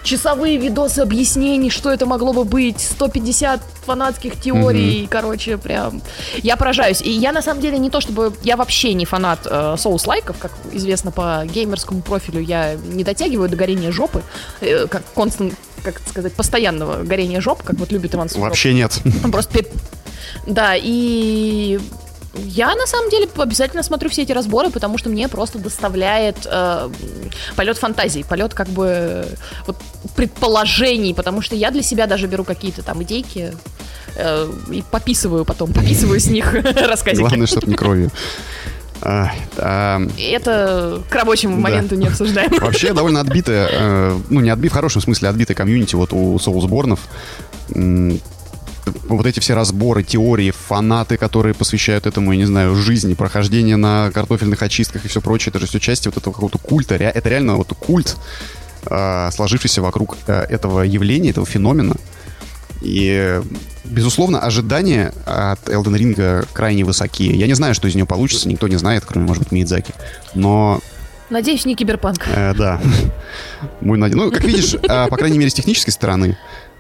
[0.04, 5.08] часовые видосы объяснений, что это могло бы быть, 150 фанатских теорий, mm-hmm.
[5.10, 6.02] короче, прям,
[6.38, 7.02] я поражаюсь.
[7.02, 10.52] И я на самом деле не то, чтобы, я вообще не фанат э, соус-лайков, как
[10.72, 14.22] известно по геймерскому профилю, я не дотягиваю до горения жопы,
[14.62, 18.50] э, как Констант как сказать, постоянного горения жоп, как вот любит Иван Сугроб.
[18.50, 19.00] Вообще нет.
[19.32, 19.66] Просто...
[20.48, 21.80] Да, и
[22.34, 26.90] я на самом деле обязательно смотрю все эти разборы, потому что мне просто доставляет э,
[27.56, 29.26] полет фантазии, полет как бы
[29.68, 29.76] вот,
[30.16, 33.54] предположений, потому что я для себя даже беру какие-то там идейки
[34.16, 36.54] э, и пописываю потом, пописываю с них
[36.88, 37.20] рассказики.
[37.20, 38.12] Главное, чтобы не кровью.
[39.02, 42.02] А, а, Это к рабочему моменту да.
[42.02, 42.52] не обсуждаем.
[42.62, 47.00] Вообще довольно отбитая, э, ну не отбит в хорошем смысле, отбитая комьюнити вот у Соусборнов.
[49.08, 54.12] Вот эти все разборы, теории, фанаты, которые посвящают этому, я не знаю, жизни, прохождение на
[54.12, 56.96] картофельных очистках и все прочее, это же все части вот этого какого-то культа.
[56.96, 58.18] Это реально вот культ,
[58.86, 61.96] э, сложившийся вокруг э, этого явления, этого феномена.
[62.82, 63.42] И,
[63.86, 67.36] безусловно, ожидания от Elden Ring крайне высокие.
[67.36, 69.94] Я не знаю, что из нее получится, никто не знает, кроме, может быть, Миядзаки.
[70.34, 70.82] Но
[71.30, 72.28] Надеюсь, не киберпанк.
[72.28, 72.82] Э, да.
[73.80, 74.16] Мой наде...
[74.16, 76.38] Ну, как видишь, э, по крайней мере, с технической стороны,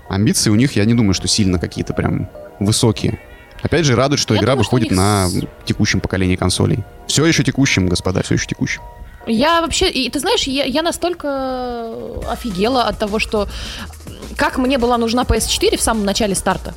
[0.09, 3.17] амбиции у них, я не думаю, что сильно какие-то прям высокие.
[3.61, 4.97] Опять же, радует, что я игра думаю, выходит них...
[4.97, 5.29] на
[5.65, 6.83] текущем поколении консолей.
[7.07, 8.81] Все еще текущим, господа, все еще текущим.
[9.27, 11.93] Я вообще, и ты знаешь, я, я настолько
[12.27, 13.47] офигела от того, что
[14.35, 16.73] как мне была нужна PS4 в самом начале старта.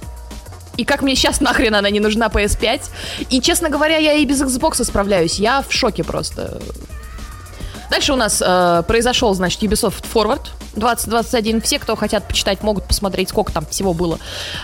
[0.77, 2.83] И как мне сейчас нахрен она не нужна PS5.
[3.31, 5.39] И, честно говоря, я и без Xbox справляюсь.
[5.39, 6.61] Я в шоке просто.
[7.91, 11.61] Дальше у нас э, произошел, значит, Ubisoft Forward 2021.
[11.61, 14.19] Все, кто хотят почитать, могут посмотреть, сколько там всего было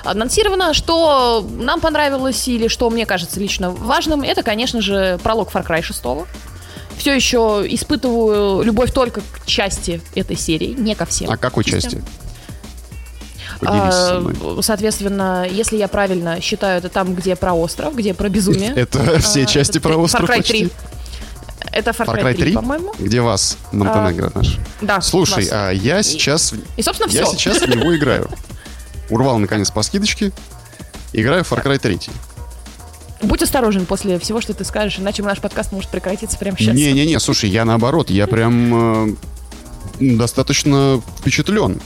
[0.04, 0.74] анонсировано.
[0.74, 5.82] Что нам понравилось или что мне кажется лично важным, это, конечно же, пролог Far Cry
[5.82, 6.02] 6
[7.00, 11.30] все еще испытываю любовь только к части этой серии, не ко всем.
[11.30, 12.02] А какой части?
[13.62, 14.22] А,
[14.60, 18.72] соответственно, если я правильно считаю, это там, где про остров, где про безумие.
[18.76, 20.70] Это все а, части про остров Far Cry 3.
[21.72, 22.94] Это Far Cry 3, по-моему.
[22.98, 24.58] Где вас, Монтенегро наш?
[24.80, 25.00] Да.
[25.00, 26.54] Слушай, а я сейчас...
[26.76, 27.20] И, собственно, все.
[27.20, 28.30] Я сейчас в него играю.
[29.10, 30.32] Урвал, наконец, по скидочке.
[31.12, 32.00] Играю в Far Cry 3.
[33.22, 36.74] Будь осторожен после всего, что ты скажешь, иначе наш подкаст может прекратиться прямо сейчас.
[36.74, 39.14] Не-не-не, слушай, я наоборот, я прям э,
[40.00, 41.80] достаточно впечатлен.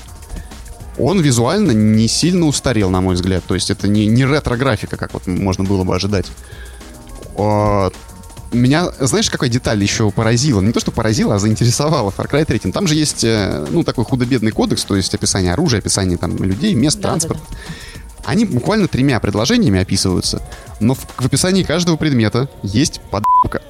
[0.96, 3.42] Он визуально не сильно устарел, на мой взгляд.
[3.46, 6.26] То есть это не, не ретро-графика, как вот можно было бы ожидать.
[7.36, 7.90] О,
[8.52, 10.60] меня, знаешь, какая деталь еще поразила?
[10.60, 12.70] Не то, что поразила, а заинтересовала Far Cry 3.
[12.70, 16.74] Там же есть, э, ну, такой худо-бедный кодекс, то есть описание оружия, описание там людей,
[16.74, 17.42] мест, да, транспорта.
[17.50, 17.93] Да, да.
[18.24, 20.42] Они буквально тремя предложениями описываются,
[20.80, 23.62] но в, в описании каждого предмета есть подбка.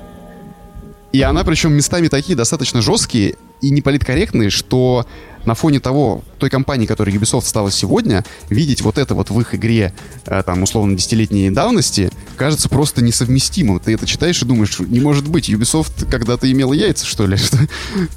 [1.12, 5.06] И она, причем, местами такие достаточно жесткие и неполиткорректные, что
[5.46, 9.54] на фоне того, той компании, которая Ubisoft стала сегодня, видеть вот это вот в их
[9.54, 9.94] игре,
[10.26, 13.80] э, там, условно, десятилетней давности, кажется просто несовместимым.
[13.80, 17.58] Ты это читаешь и думаешь, не может быть, Ubisoft когда-то имела яйца, что ли, что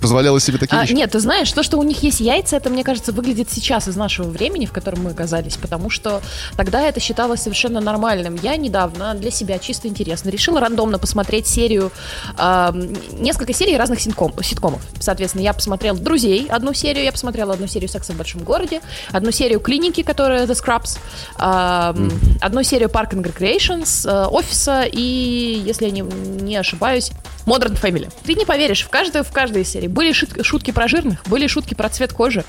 [0.01, 0.93] позволяла себе такие а, вещи?
[0.93, 3.95] Нет, ты знаешь, то, что у них есть яйца, это, мне кажется, выглядит сейчас из
[3.95, 6.21] нашего времени, в котором мы оказались, потому что
[6.55, 8.37] тогда это считалось совершенно нормальным.
[8.41, 11.91] Я недавно для себя чисто интересно решила рандомно посмотреть серию,
[12.37, 12.71] э,
[13.13, 14.81] несколько серий разных ситком, ситкомов.
[14.99, 19.31] Соответственно, я посмотрела «Друзей», одну серию, я посмотрела одну серию «Секса в большом городе», одну
[19.31, 20.99] серию «Клиники», которая «The Scrubs»,
[21.37, 22.37] э, mm.
[22.41, 27.11] одну серию «Park and Recreations», офиса и, если я не, не ошибаюсь,
[27.47, 28.11] Modern Family.
[28.25, 31.73] Ты не поверишь, в каждой, в каждой серии были шут, шутки про жирных, были шутки
[31.73, 32.43] про цвет кожи,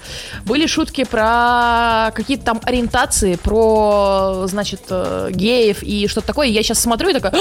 [0.44, 6.48] были шутки про какие-то там ориентации, про, значит, э, геев и что-то такое.
[6.48, 7.32] Я сейчас смотрю и такая,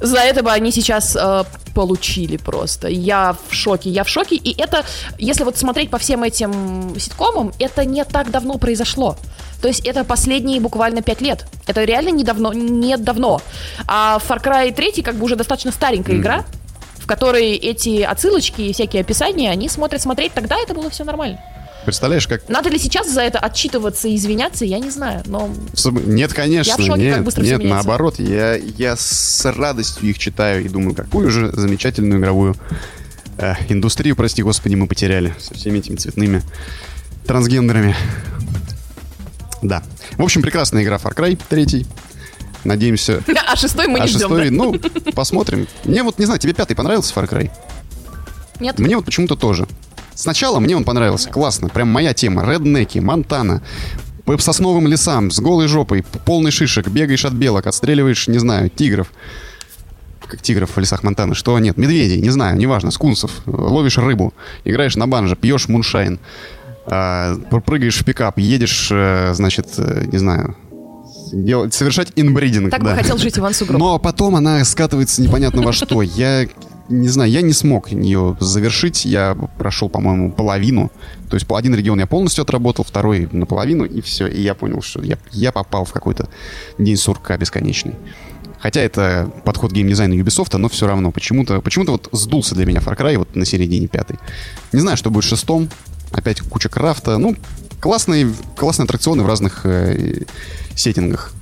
[0.00, 2.88] за это бы они сейчас э, получили просто.
[2.88, 4.34] Я в шоке, я в шоке.
[4.34, 4.84] И это,
[5.16, 9.16] если вот смотреть по всем этим ситкомам, это не так давно произошло.
[9.60, 11.46] То есть это последние буквально пять лет.
[11.66, 13.40] Это реально недавно, не давно.
[13.86, 16.20] А Far Cry 3 как бы уже достаточно старенькая mm.
[16.20, 16.44] игра
[17.04, 21.38] в которой эти отсылочки и всякие описания, они смотрят смотреть, тогда это было все нормально.
[21.84, 22.48] Представляешь, как...
[22.48, 25.50] Надо ли сейчас за это отчитываться и извиняться, я не знаю, но...
[26.06, 30.68] Нет, конечно, я шоке, нет, как нет, наоборот, я, я с радостью их читаю и
[30.70, 32.56] думаю, какую же замечательную игровую
[33.38, 36.42] э, индустрию, прости господи, мы потеряли со всеми этими цветными
[37.26, 37.94] трансгендерами.
[39.62, 39.82] Да.
[40.16, 41.86] В общем, прекрасная игра Far Cry 3.
[42.64, 43.22] Надеемся...
[43.46, 44.56] А шестой мы не а ждем, шестой, да?
[44.56, 44.80] ну,
[45.14, 45.66] посмотрим.
[45.84, 47.50] Мне вот, не знаю, тебе пятый понравился Far Cry?
[48.60, 48.78] Нет.
[48.78, 49.66] Мне вот почему-то тоже.
[50.14, 52.48] Сначала мне он понравился, классно, прям моя тема.
[52.48, 53.62] Реднеки, Монтана,
[54.24, 59.12] по сосновым лесам, с голой жопой, полный шишек, бегаешь от белок, отстреливаешь, не знаю, тигров.
[60.28, 61.34] Как тигров в лесах Монтаны.
[61.34, 61.76] Что нет?
[61.76, 63.30] Медведей, не знаю, неважно, скунсов.
[63.46, 64.34] Ловишь рыбу,
[64.64, 66.18] играешь на банже, пьешь муншайн.
[66.86, 70.54] А, прыгаешь в пикап, едешь, э, значит, э, не знаю,
[71.32, 72.70] делать, совершать инбридинг.
[72.70, 72.90] Так да.
[72.90, 73.78] бы хотел жить Иван Сугроб.
[73.78, 76.02] Но потом она скатывается непонятно во что.
[76.02, 76.46] Я
[76.88, 79.04] не знаю, я не смог ее завершить.
[79.04, 80.90] Я прошел, по-моему, половину.
[81.30, 84.26] То есть один регион я полностью отработал, второй наполовину, и все.
[84.26, 86.28] И я понял, что я, я попал в какой-то
[86.78, 87.94] день сурка бесконечный.
[88.64, 92.96] Хотя это подход геймдизайна Ubisoft, но все равно почему-то почему вот сдулся для меня Far
[92.96, 94.18] Cry вот на середине пятой.
[94.72, 95.68] Не знаю, что будет в шестом.
[96.12, 97.18] Опять куча крафта.
[97.18, 97.36] Ну,
[97.78, 100.22] классные, классные аттракционы в разных э,
[100.74, 101.34] сеттингах.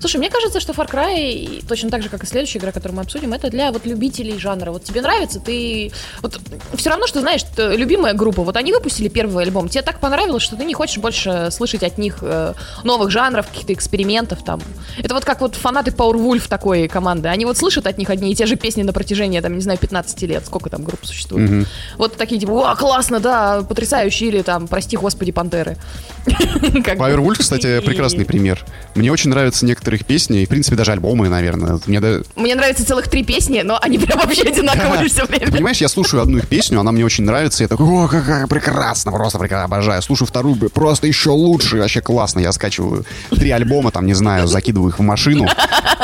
[0.00, 3.02] Слушай, мне кажется, что Far Cry, точно так же, как и следующая игра, которую мы
[3.02, 4.70] обсудим, это для вот любителей жанра.
[4.70, 5.92] Вот тебе нравится, ты...
[6.22, 6.38] Вот
[6.74, 10.56] все равно, что, знаешь, любимая группа, вот они выпустили первый альбом, тебе так понравилось, что
[10.56, 14.60] ты не хочешь больше слышать от них э, новых жанров, каких-то экспериментов там.
[14.98, 17.28] Это вот как вот фанаты Powerwolf такой команды.
[17.28, 19.78] Они вот слышат от них одни и те же песни на протяжении, там, не знаю,
[19.78, 20.46] 15 лет.
[20.46, 21.50] Сколько там групп существует?
[21.50, 21.66] Mm-hmm.
[21.96, 25.76] Вот такие типа, о, классно, да, потрясающе, или там, прости господи, Пантеры.
[26.26, 28.64] Powerwolf, кстати, прекрасный пример.
[28.94, 31.80] Мне очень нравятся некоторые некоторых песни, и, в принципе, даже альбомы, наверное.
[31.86, 32.20] Мне, да...
[32.36, 35.08] мне нравится целых три песни, но они прям вообще одинаковые да.
[35.08, 35.50] все время.
[35.50, 39.12] понимаешь, я слушаю одну их песню, она мне очень нравится, я такой, о, какая прекрасно,
[39.12, 40.02] просто прекрасно, обожаю.
[40.02, 42.40] Слушаю вторую, просто еще лучше, вообще классно.
[42.40, 45.46] Я скачиваю три альбома, там, не знаю, закидываю их в машину,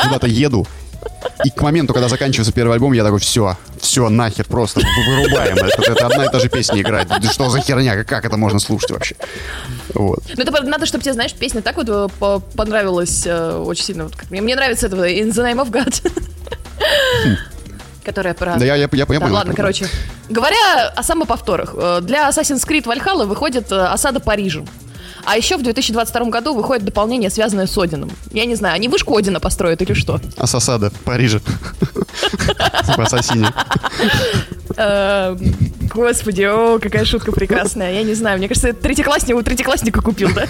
[0.01, 0.67] куда-то еду,
[1.43, 5.57] и к моменту, когда заканчивается первый альбом, я такой, все, все, нахер, просто вырубаем.
[5.57, 7.07] Это, это одна и та же песня играть.
[7.07, 9.15] Да что за херня, как это можно слушать вообще?
[9.93, 10.23] Вот.
[10.35, 14.03] Ну, это надо, чтобы тебе, знаешь, песня так вот э, понравилась э, очень сильно.
[14.05, 16.11] Вот, как мне, мне нравится это In the Name of God.
[17.25, 17.37] Хм.
[18.03, 18.57] Которая про...
[18.57, 19.33] Да, я, я, я, я понял.
[19.33, 19.87] Ладно, короче.
[20.29, 24.67] Говоря о самоповторах, э, для Assassin's Creed Valhalla выходит осада Парижем.
[25.25, 28.11] А еще в 2022 году выходит дополнение, связанное с Одином.
[28.31, 30.21] Я не знаю, они вышку Одина построят или что?
[30.37, 31.39] Асасада, Парижа.
[31.39, 33.51] В Ассасине.
[34.77, 35.37] Эм,
[35.93, 37.93] господи, о, какая шутка прекрасная.
[37.93, 40.47] Я не знаю, мне кажется, третьеклассник у третьеклассника купил, да?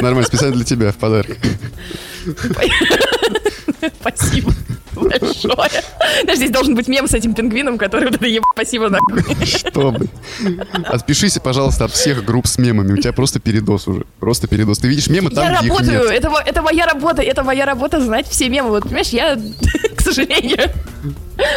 [0.00, 1.36] Нормально, специально для тебя в подарок.
[4.00, 4.52] Спасибо
[4.94, 5.70] большое.
[6.22, 8.42] Знаешь, здесь должен быть мем с этим пингвином, который вот это еб...
[8.52, 9.22] спасибо нахуй.
[9.46, 10.08] Чтобы.
[10.84, 12.92] Отпишись, пожалуйста, от всех групп с мемами.
[12.92, 14.04] У тебя просто передос уже.
[14.20, 14.78] Просто передос.
[14.78, 16.02] Ты видишь мемы там, Я работаю.
[16.02, 17.22] Это, это моя работа.
[17.22, 18.70] Это моя работа знать все мемы.
[18.70, 19.36] Вот, понимаешь, я,
[19.96, 20.70] к сожалению,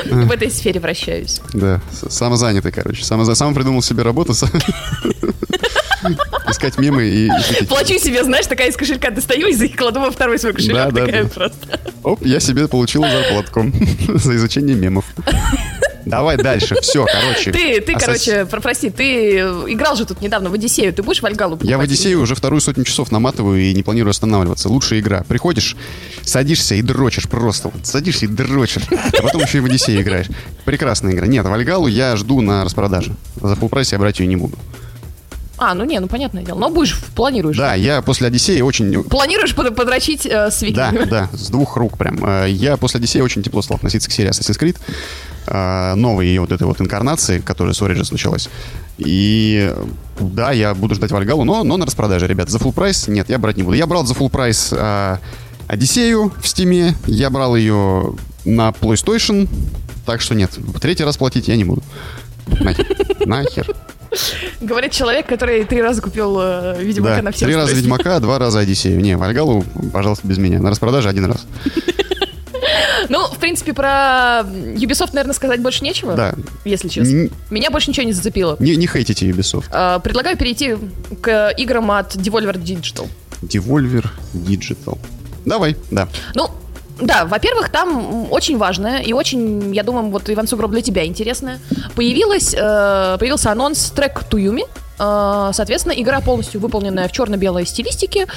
[0.06, 1.42] в этой сфере вращаюсь.
[1.54, 3.04] Да, самозанятый, короче.
[3.04, 4.34] Сам, придумал себе работу.
[6.50, 7.30] Искать мемы и...
[7.68, 10.76] Плачу себе, знаешь, такая из кошелька достаю и кладу во второй свой кошелек.
[10.76, 11.28] Да, да, да.
[11.28, 11.80] просто.
[12.04, 13.66] Оп, я себе получил зарплатку
[14.08, 15.06] за изучение мемов.
[16.10, 17.52] Давай дальше, все, короче.
[17.52, 21.60] Ты, ты, короче, прости, ты играл же тут недавно в Одиссею, ты будешь в Альгалу
[21.64, 24.70] Я в Одиссею уже вторую сотню часов наматываю и не планирую останавливаться.
[24.70, 25.24] Лучшая игра.
[25.28, 25.76] Приходишь,
[26.24, 27.70] садишься и дрочишь просто.
[27.70, 28.84] Вот, садишься и дрочишь.
[28.92, 30.28] А потом еще и в Одиссею играешь.
[30.66, 31.28] Прекрасная игра.
[31.28, 33.16] Нет, в Альгалу я жду на распродаже.
[33.42, 34.58] За полпрайс я брать ее не буду.
[35.58, 36.60] А, ну не, ну понятное дело.
[36.60, 37.58] Но будешь, планируешь.
[37.58, 39.04] Да, я после Одиссея очень...
[39.04, 41.06] Планируешь под, подрочить э, с викингами?
[41.06, 42.24] Да, да, с двух рук прям.
[42.24, 44.78] Э, я после Одиссея очень тепло стал относиться к серии Assassin's Creed.
[45.48, 48.50] Э, новой ее вот этой вот инкарнации, которая с Origins началась.
[48.98, 49.74] И
[50.20, 52.50] да, я буду ждать Вальгалу, но, но на распродаже, ребят.
[52.50, 53.76] За full прайс нет, я брать не буду.
[53.76, 55.18] Я брал за full прайс э,
[55.68, 59.48] Одиссею в Стиме, я брал ее на PlayStation,
[60.06, 61.82] так что нет, третий раз платить я не буду.
[62.48, 62.88] Нахер.
[63.26, 63.76] Нахер.
[64.60, 68.40] Говорит человек, который три раза купил э, Ведьмака да, на все Три раза Ведьмака, два
[68.40, 69.00] раза Одиссею.
[69.00, 70.60] Не, Вальгалу, пожалуйста, без меня.
[70.60, 71.46] На распродаже один раз.
[73.10, 76.16] Ну, в принципе, про Ubisoft, наверное, сказать больше нечего.
[76.16, 76.34] Да.
[76.66, 77.30] Если честно.
[77.50, 78.58] Меня больше ничего не зацепило.
[78.60, 79.66] Не, не хейтите Ubisoft.
[79.72, 80.76] А, предлагаю перейти
[81.22, 83.08] к играм от Devolver Digital.
[83.42, 84.98] Devolver Digital.
[85.46, 86.08] Давай, да.
[86.36, 86.50] Ну,
[87.00, 91.60] да, во-первых, там очень важное и очень, я думаю, вот Иван Сугроб для тебя интересное.
[91.96, 94.64] Появилась, э, появился анонс трек Туюми,
[94.98, 98.28] соответственно, игра полностью выполненная в черно-белой стилистике,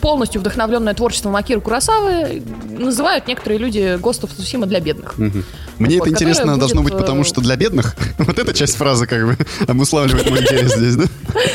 [0.00, 2.42] полностью вдохновленная творчеством Акиры Курасавы.
[2.76, 5.18] Называют некоторые люди Ghost of Tsushima для бедных.
[5.18, 5.42] Угу.
[5.78, 6.58] Мне вот, это интересно будет...
[6.58, 10.40] должно быть, потому э, что для бедных вот эта часть фразы как бы обуславливает мой
[10.40, 11.04] интерес здесь, да?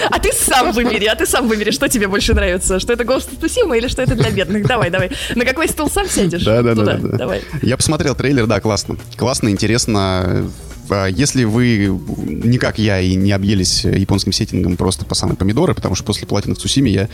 [0.10, 3.30] А ты сам выбери, а ты сам выбери, что тебе больше нравится, что это Ghost
[3.32, 4.66] of Tsushima или что это для бедных.
[4.66, 5.12] Давай, давай.
[5.36, 6.44] На какой стул сам сядешь?
[6.44, 7.18] Да, да, да, да.
[7.18, 7.42] Давай.
[7.62, 8.98] Я посмотрел трейлер, да, классно.
[9.18, 10.50] Классно, интересно
[10.90, 11.88] если вы
[12.26, 16.28] не как я и не объелись японским сеттингом просто по самые помидоры, потому что после
[16.28, 17.10] платины в Цусиме я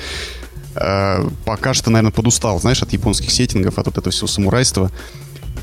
[0.75, 4.91] э, пока что, наверное, подустал, знаешь, от японских сеттингов, от этого всего самурайства.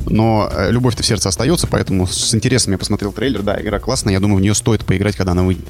[0.08, 3.42] Но э, любовь-то в сердце остается, поэтому с интересом я посмотрел трейлер.
[3.42, 5.66] Да, игра классная, я думаю, в нее стоит поиграть, когда она выйдет.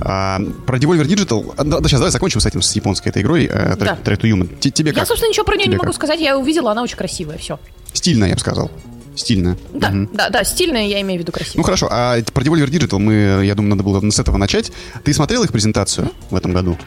[0.00, 1.54] А, про Devolver Digital...
[1.56, 3.98] Да, да, сейчас давай закончим с этим, с японской этой игрой, э, да.
[4.04, 4.58] To Human.
[4.58, 5.02] Тебе как?
[5.02, 5.96] Я, собственно, ничего про нее Тебе не могу как?
[5.96, 6.20] сказать.
[6.20, 7.58] Я увидела, она очень красивая, все.
[7.92, 8.70] Стильная, я бы сказал.
[9.18, 9.56] Стильная.
[9.72, 10.08] Да, угу.
[10.12, 11.58] да, да, стильная, я имею в виду красивая.
[11.58, 14.70] Ну хорошо, а про Devolver Digital мы, я думаю, надо было с этого начать.
[15.02, 16.78] Ты смотрел их презентацию в этом году?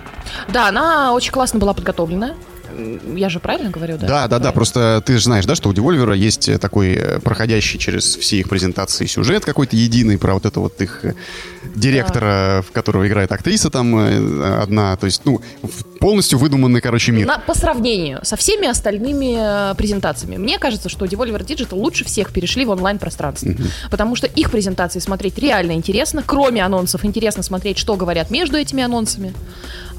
[0.47, 2.35] Да, она очень классно была подготовлена.
[3.15, 4.07] Я же правильно говорю, да?
[4.07, 4.51] Да, да, да.
[4.51, 8.37] Просто ты же знаешь, да, что у Devolver есть э, такой э, проходящий через все
[8.37, 11.13] их презентации сюжет какой-то единый про вот это вот их э,
[11.75, 12.61] директора, да.
[12.61, 14.95] в которого играет актриса там одна.
[14.97, 15.41] То есть, ну,
[15.99, 17.27] полностью выдуманный, короче, мир.
[17.27, 22.65] На, по сравнению со всеми остальными презентациями, мне кажется, что Devolver Digital лучше всех перешли
[22.65, 23.49] в онлайн-пространство.
[23.49, 23.63] Угу.
[23.89, 26.23] Потому что их презентации смотреть реально интересно.
[26.25, 29.33] Кроме анонсов, интересно смотреть, что говорят между этими анонсами.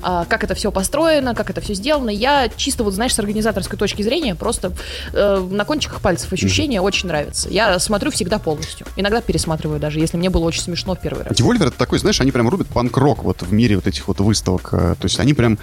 [0.03, 2.11] А, как это все построено, как это все сделано.
[2.11, 4.73] Я чисто вот, знаешь, с организаторской точки зрения просто
[5.13, 6.83] э, на кончиках пальцев ощущения mm-hmm.
[6.83, 7.49] очень нравится.
[7.49, 8.87] Я смотрю всегда полностью.
[8.97, 11.37] Иногда пересматриваю даже, если мне было очень смешно в первый раз.
[11.37, 14.71] Devolver это такой, знаешь, они прям рубят панк-рок вот в мире вот этих вот выставок.
[14.73, 15.59] Э, то есть они прям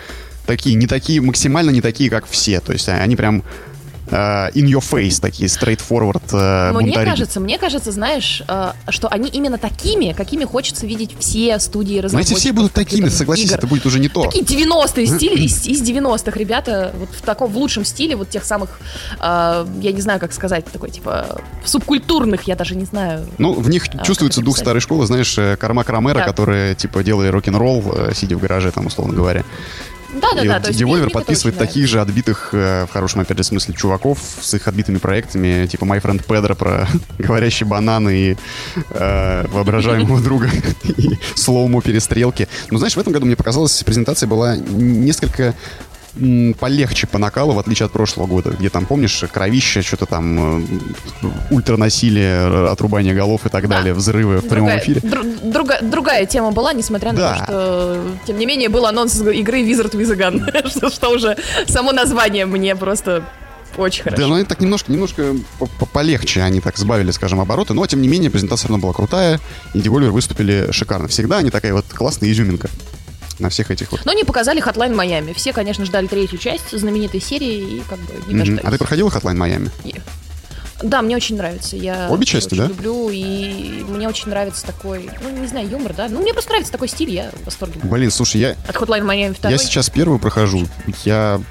[0.45, 2.60] такие, не такие, максимально не такие, как все.
[2.60, 3.43] То есть они прям
[4.11, 9.57] in your face, такие straightforward uh, Мне кажется, мне кажется, знаешь, uh, что они именно
[9.57, 12.11] такими, какими хочется видеть все студии разработчиков.
[12.11, 13.57] Знаете, все будут такими, согласись, игр.
[13.57, 14.23] это будет уже не то.
[14.23, 18.43] Такие 90-е стили, из, из 90-х ребята, вот в таком, в лучшем стиле, вот тех
[18.43, 18.79] самых,
[19.19, 23.25] uh, я не знаю, как сказать, такой, типа, субкультурных, я даже не знаю.
[23.37, 28.37] Ну, в них чувствуется дух старой школы, знаешь, Кармак Ромеро, который, типа, делали рок-н-ролл, сидя
[28.37, 29.43] в гараже, там, условно говоря.
[30.13, 30.59] Да, да, и да.
[30.59, 34.67] Вот Devolver подписывает таких же отбитых, э, в хорошем, опять же, смысле, чуваков с их
[34.67, 36.87] отбитыми проектами, типа My Friend Pedro про
[37.19, 38.37] говорящие бананы и
[38.89, 40.49] э, воображаемого друга
[40.83, 42.47] и слоумо перестрелки.
[42.71, 45.53] Но знаешь, в этом году мне показалось, презентация была несколько
[46.59, 51.27] полегче по накалу, в отличие от прошлого года, где там, помнишь, кровище, что-то там, э,
[51.51, 55.01] ультранасилие, отрубание голов и так далее, взрывы в прямом эфире.
[55.01, 57.37] Друг, другая, другая тема была, несмотря на да.
[57.37, 61.37] то, что, тем не менее, был анонс игры Wizard with a Gun, что, что уже
[61.67, 63.23] само название мне просто
[63.77, 64.21] очень хорошо.
[64.21, 65.35] Да, но они так немножко, немножко
[65.93, 69.39] полегче, они так сбавили, скажем, обороты, но, тем не менее, презентация равно была крутая,
[69.73, 71.07] и Devolver выступили шикарно.
[71.07, 72.69] Всегда они такая вот классная изюминка
[73.39, 74.06] на всех этих вот.
[74.06, 75.34] Но не показали Hotline Miami.
[75.34, 78.62] Все, конечно, ждали третью часть знаменитой серии и как бы не дождались.
[78.62, 78.67] Mm-hmm.
[78.67, 79.71] А ты проходила Hotline Miami?
[79.84, 80.02] Yeah.
[80.82, 81.75] Да, мне очень нравится.
[81.75, 82.67] Я Обе части, очень да?
[82.67, 86.08] люблю, и мне очень нравится такой, ну, не знаю, юмор, да?
[86.08, 87.82] Ну, мне просто нравится такой стиль, я в восторге.
[87.84, 88.52] Блин, слушай, я...
[88.67, 89.49] От Hotline Miami 2.
[89.49, 90.67] Я сейчас первую прохожу.
[91.04, 91.41] Я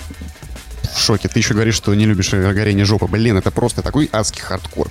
[0.95, 1.29] в шоке.
[1.29, 3.07] Ты еще говоришь, что не любишь горение жопы.
[3.07, 4.89] Блин, это просто такой адский хардкор.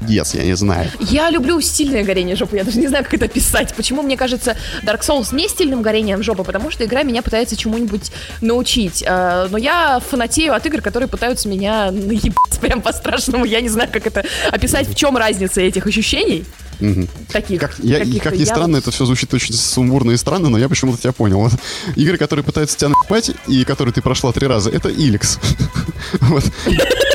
[0.00, 0.90] Yes, я не знаю.
[1.00, 2.56] Я люблю стильное горение жопы.
[2.56, 3.74] Я даже не знаю, как это писать.
[3.74, 6.44] Почему мне кажется Dark Souls не стильным горением жопы?
[6.44, 9.04] Потому что игра меня пытается чему-нибудь научить.
[9.06, 13.44] А, но я фанатею от игр, которые пытаются меня наебать прям по-страшному.
[13.44, 16.44] Я не знаю, как это описать, в чем разница этих ощущений.
[16.80, 17.08] Угу.
[17.32, 17.60] Таких.
[17.60, 21.00] Как, я, как ни странно, это все звучит очень сумбурно и странно, но я почему-то
[21.00, 21.40] тебя понял.
[21.40, 21.52] Вот.
[21.96, 25.38] Игры, которые пытаются тебя напать и которые ты прошла три раза, это Иликс.
[26.20, 26.44] вот.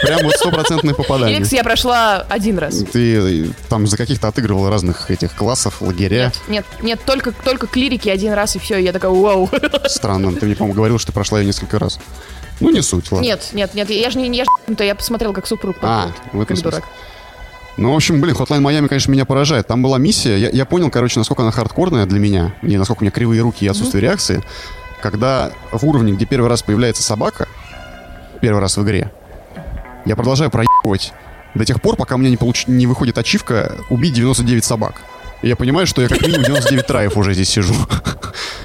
[0.02, 1.38] Прям вот стопроцентное попадание.
[1.38, 2.84] Иликс я прошла один раз.
[2.92, 6.26] Ты там за каких-то отыгрывал разных этих классов, лагеря?
[6.26, 9.50] Нет, нет, нет только, только клирики один раз и все, и я такая, вау.
[9.88, 12.00] Странно, ты мне, по-моему, говорил, что ты прошла ее несколько раз.
[12.60, 13.26] Ну, не суть, ладно.
[13.26, 16.56] Нет, нет, нет, я же не, я, же, я посмотрел, как супруг А, в этом
[16.56, 16.84] как дурак.
[17.76, 19.68] Ну, в общем, блин, Hotline Miami, конечно, меня поражает.
[19.68, 23.04] Там была миссия, я, я понял, короче, насколько она хардкорная для меня, и насколько у
[23.04, 24.08] меня кривые руки и отсутствие mm-hmm.
[24.08, 24.44] реакции,
[25.02, 27.48] когда в уровне, где первый раз появляется собака,
[28.42, 29.12] первый раз в игре,
[30.06, 31.14] я продолжаю проебывать
[31.56, 32.68] до тех пор, пока у меня не, получ...
[32.68, 35.02] не выходит ачивка «Убить 99 собак».
[35.42, 37.74] И я понимаю, что я как минимум 99 траев уже здесь сижу.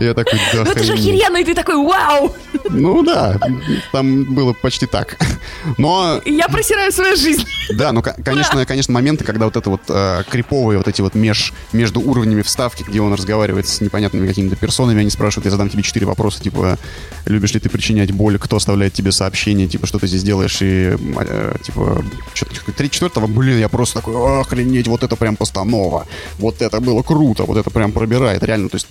[0.00, 2.34] Я такой, да, Ну это же охеренно, и ты такой, вау!
[2.70, 3.38] Ну да,
[3.92, 5.18] там было почти так.
[5.76, 6.22] Но...
[6.24, 7.44] Я просираю свою жизнь.
[7.68, 11.52] Да, ну, конечно, конечно, моменты, когда вот это вот э, криповые вот эти вот меж,
[11.72, 15.82] между уровнями вставки, где он разговаривает с непонятными какими-то персонами, они спрашивают, я задам тебе
[15.82, 16.78] четыре вопроса, типа,
[17.26, 20.96] любишь ли ты причинять боль, кто оставляет тебе сообщение, типа, что ты здесь делаешь, и,
[20.96, 22.02] э, типа,
[22.74, 26.06] три четвертого, блин, я просто такой, охренеть, вот это прям постанова,
[26.38, 28.88] вот это было круто, вот это прям пробирает, реально, то есть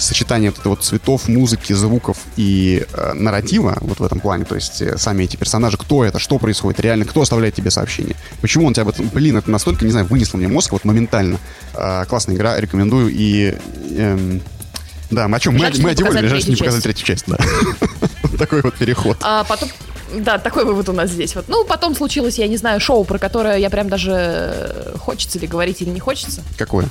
[0.00, 4.82] сочетание вот вот цветов, музыки, звуков и э, нарратива вот в этом плане, то есть
[4.82, 8.72] э, сами эти персонажи, кто это, что происходит, реально, кто оставляет тебе сообщение, почему он
[8.72, 11.38] тебя об этом, блин, это настолько, не знаю, вынесло мне мозг вот моментально.
[11.74, 13.56] Э, классная игра, рекомендую и...
[13.90, 14.38] Э,
[15.10, 15.54] да, мы о чем?
[15.54, 17.36] Мы, мы о Диволе, жаль, не показали третью часть, да.
[18.38, 19.18] Такой вот переход.
[19.22, 19.68] А потом,
[20.14, 21.34] да, такой вывод у нас здесь.
[21.34, 21.46] Вот.
[21.48, 25.46] Ну, потом случилось, я не знаю, шоу, про которое я прям даже э, хочется ли
[25.46, 26.42] говорить или не хочется.
[26.56, 26.88] Какое?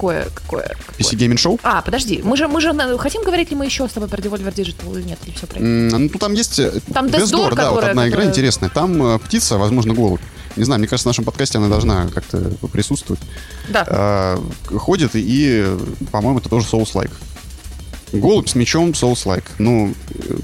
[0.00, 0.28] Какое?
[0.34, 0.76] Какое?
[0.96, 1.60] PC Gaming Show?
[1.62, 4.54] А, подожди, мы же, мы же хотим говорить ли мы еще с тобой про Devolver
[4.54, 5.18] Digital или нет?
[5.26, 8.08] Или все про mm, Ну, там есть э, там Death Door, да, вот одна которая...
[8.08, 8.70] игра интересная.
[8.70, 10.22] Там э, птица, возможно, голубь.
[10.56, 12.38] Не знаю, мне кажется, в нашем подкасте она должна как-то
[12.72, 13.20] присутствовать.
[13.68, 13.84] Да.
[13.86, 14.42] А,
[14.74, 15.66] ходит и,
[16.10, 17.12] по-моему, это тоже Souls-like.
[18.14, 19.44] Голубь с мечом Souls-like.
[19.58, 19.92] Ну,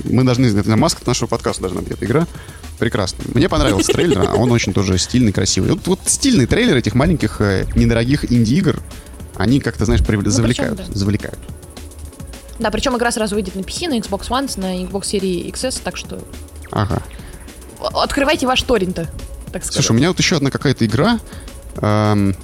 [0.04, 0.48] мы должны...
[0.48, 2.26] Это маска нашего подкаста должна быть, эта игра.
[2.78, 3.24] Прекрасно.
[3.32, 5.70] Мне понравился трейлер, а он очень тоже стильный, красивый.
[5.70, 8.82] Вот, вот стильный трейлер этих маленьких, э, недорогих инди-игр,
[9.36, 10.22] они как-то, знаешь, прив...
[10.22, 10.98] ну, завлекают, причем, да.
[10.98, 11.38] завлекают.
[12.58, 15.96] Да, причем игра сразу выйдет на PC, на Xbox One, на Xbox Series XS, так
[15.96, 16.18] что...
[16.70, 17.02] Ага.
[17.78, 19.08] Открывайте ваш торренты,
[19.52, 19.74] так сказать.
[19.74, 21.20] Слушай, у меня вот еще одна какая-то игра,
[21.76, 22.34] эм,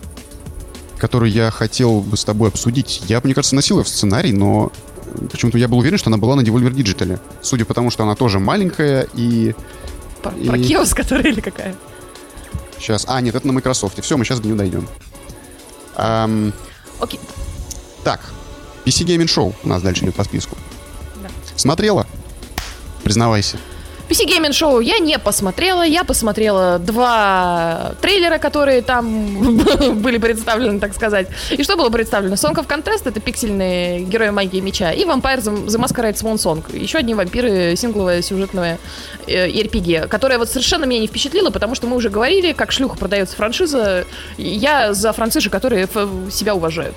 [0.98, 3.02] которую я хотел бы с тобой обсудить.
[3.08, 4.70] Я, мне кажется, носил ее в сценарий, но
[5.30, 7.18] почему-то я был уверен, что она была на Devolver Digital.
[7.40, 9.54] Судя по тому, что она тоже маленькая и...
[10.22, 10.46] Про, и...
[10.46, 11.74] про киоск, который или какая?
[12.78, 13.06] Сейчас.
[13.08, 14.02] А, нет, это на Microsoft.
[14.02, 14.88] Все, мы сейчас до нее дойдем.
[15.96, 16.52] Эм,
[17.02, 17.18] Окей.
[18.04, 18.20] Так,
[18.84, 20.56] PC Gaming Show у нас дальше идет по списку.
[21.20, 21.28] Да.
[21.56, 22.06] Смотрела?
[23.02, 23.58] Признавайся.
[24.08, 25.82] PC Gaming Show я не посмотрела.
[25.82, 29.46] Я посмотрела два трейлера, которые там
[30.02, 31.28] были представлены, так сказать.
[31.50, 32.34] И что было представлено?
[32.34, 34.92] Song of Contest— это пиксельные герои магии меча.
[34.92, 36.76] И Vampire The Masquerade Swan Song.
[36.76, 38.78] Еще одни вампиры сингловая сюжетная
[39.26, 42.96] э, RPG, которая вот совершенно меня не впечатлила, потому что мы уже говорили, как шлюха
[42.96, 44.04] продается франшиза.
[44.36, 45.88] Я за францизы, которые
[46.30, 46.96] себя уважают.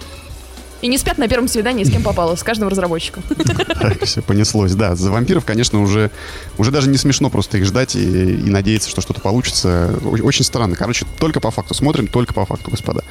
[0.85, 3.23] И не спят на первом свидании с кем попало, с каждым разработчиком.
[4.03, 4.95] Все понеслось, да.
[4.95, 6.11] За вампиров, конечно, уже,
[6.59, 9.97] уже даже не смешно просто их ждать и, и надеяться, что что-то получится.
[10.03, 10.75] Очень странно.
[10.75, 13.03] Короче, только по факту смотрим, только по факту, господа.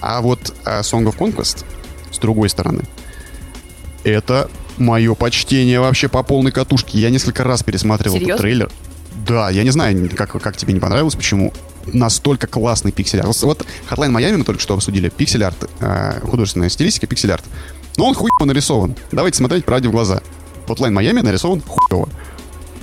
[0.00, 1.66] А вот а Song of Conquest,
[2.10, 2.84] с другой стороны,
[4.04, 4.48] это
[4.78, 6.98] мое почтение вообще по полной катушке.
[6.98, 8.32] Я несколько раз пересматривал Серьезно?
[8.32, 8.70] этот трейлер.
[9.26, 11.52] Да, я не знаю, как, как тебе не понравилось, почему
[11.92, 13.42] настолько классный пиксель-арт.
[13.42, 15.08] Вот Hotline Miami мы только что обсудили.
[15.08, 17.44] Пиксель-арт, э, художественная стилистика, пиксель-арт.
[17.96, 18.96] Но он хуево нарисован.
[19.12, 20.22] Давайте смотреть правде в глаза.
[20.66, 22.08] Hotline Miami нарисован хуево.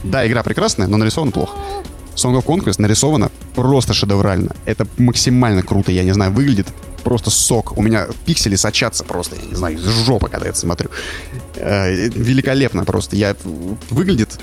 [0.04, 1.58] Да, игра прекрасная, но нарисован плохо.
[2.16, 4.56] Song of Conquest нарисована просто шедеврально.
[4.66, 6.68] Это максимально круто, я не знаю, выглядит
[7.04, 7.78] просто сок.
[7.78, 10.90] У меня пиксели сочатся просто, я не знаю, из жопы, когда я это смотрю.
[11.56, 13.16] Э, великолепно просто.
[13.16, 13.36] Я,
[13.90, 14.40] выглядит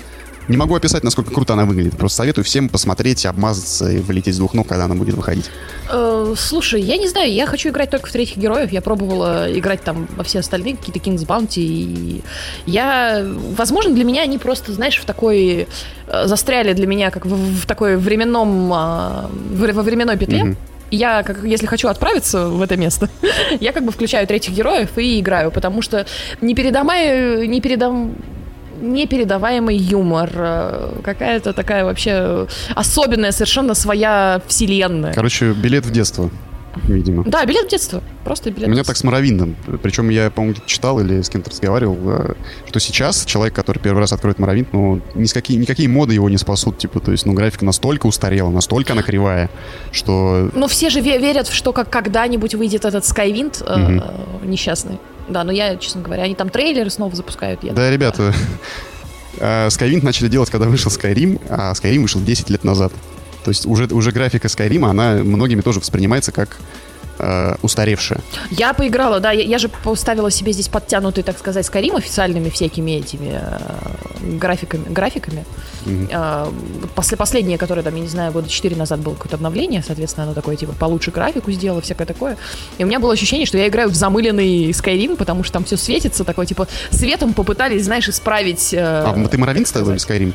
[0.47, 1.97] не могу описать, насколько круто она выглядит.
[1.97, 5.49] Просто советую всем посмотреть, обмазаться и вылететь с двух ног, когда она будет выходить.
[5.89, 8.71] Э, слушай, я не знаю, я хочу играть только в третьих героев.
[8.71, 11.61] Я пробовала играть там во все остальные, какие-то King's Bounty.
[11.61, 12.23] И
[12.65, 13.25] я...
[13.57, 15.67] Возможно, для меня они просто, знаешь, в такой...
[16.07, 18.71] Э, застряли для меня как в, в такой временном...
[18.73, 19.27] Э,
[19.73, 20.39] во временной петле.
[20.39, 20.55] Mm-hmm
[20.93, 23.09] я, как, если хочу отправиться в это место,
[23.59, 26.05] я как бы включаю третьих героев и играю, потому что
[26.39, 28.15] непередаваемый, непередам,
[28.83, 35.13] непередаваемый юмор, э, какая-то такая вообще особенная совершенно своя вселенная.
[35.13, 36.29] Короче, билет в детство
[36.87, 37.23] видимо.
[37.25, 38.01] Да, билет в детство.
[38.23, 39.55] Просто билет У меня так с Моровиндом.
[39.81, 42.33] Причем я, по-моему, читал или с кем-то разговаривал, э,
[42.67, 46.77] что сейчас человек, который первый раз откроет Моровинд, ну, никакие, никакие моды его не спасут.
[46.77, 49.49] Типа, то есть, ну, графика настолько устарела, настолько она кривая,
[49.91, 50.49] что...
[50.53, 54.03] Ну, все же верят, что как когда-нибудь выйдет этот Skywind угу.
[54.43, 54.97] э, несчастный.
[55.27, 57.63] Да, но я, честно говоря, они там трейлеры снова запускают.
[57.63, 58.33] Я да, ребята,
[59.37, 62.91] э, Skywind начали делать, когда вышел Skyrim, а Skyrim вышел 10 лет назад.
[63.43, 66.57] То есть уже, уже графика Skyrim, она многими тоже воспринимается как
[67.19, 68.19] э, устаревшая.
[68.51, 72.91] Я поиграла, да, я, я же поставила себе здесь подтянутый, так сказать, Skyrim официальными всякими
[72.91, 74.85] этими э, графиками.
[74.85, 75.45] графиками.
[75.85, 76.09] Mm-hmm.
[76.11, 80.25] Э, после, последнее, которое там, я не знаю, года 4 назад было какое-то обновление, соответственно,
[80.25, 82.37] оно такое, типа, получше графику сделало, всякое такое.
[82.77, 85.77] И у меня было ощущение, что я играю в замыленный Skyrim, потому что там все
[85.77, 88.73] светится, такое, типа, светом попытались, знаешь, исправить...
[88.73, 90.33] Э, а ты Моровин ставил или Skyrim?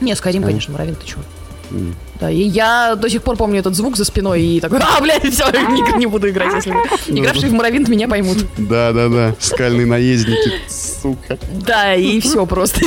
[0.00, 0.46] Не, Skyrim, а.
[0.46, 1.22] конечно, Моровин, ты чего?
[1.70, 1.94] Mm.
[2.20, 5.32] Да, и я до сих пор помню этот звук за спиной и такой, а, блядь,
[5.32, 6.72] все, не, не буду играть, если
[7.08, 8.38] игравшие в Моровинт меня поймут.
[8.56, 11.38] Да-да-да, скальные наездники, сука.
[11.64, 12.80] Да, и все просто.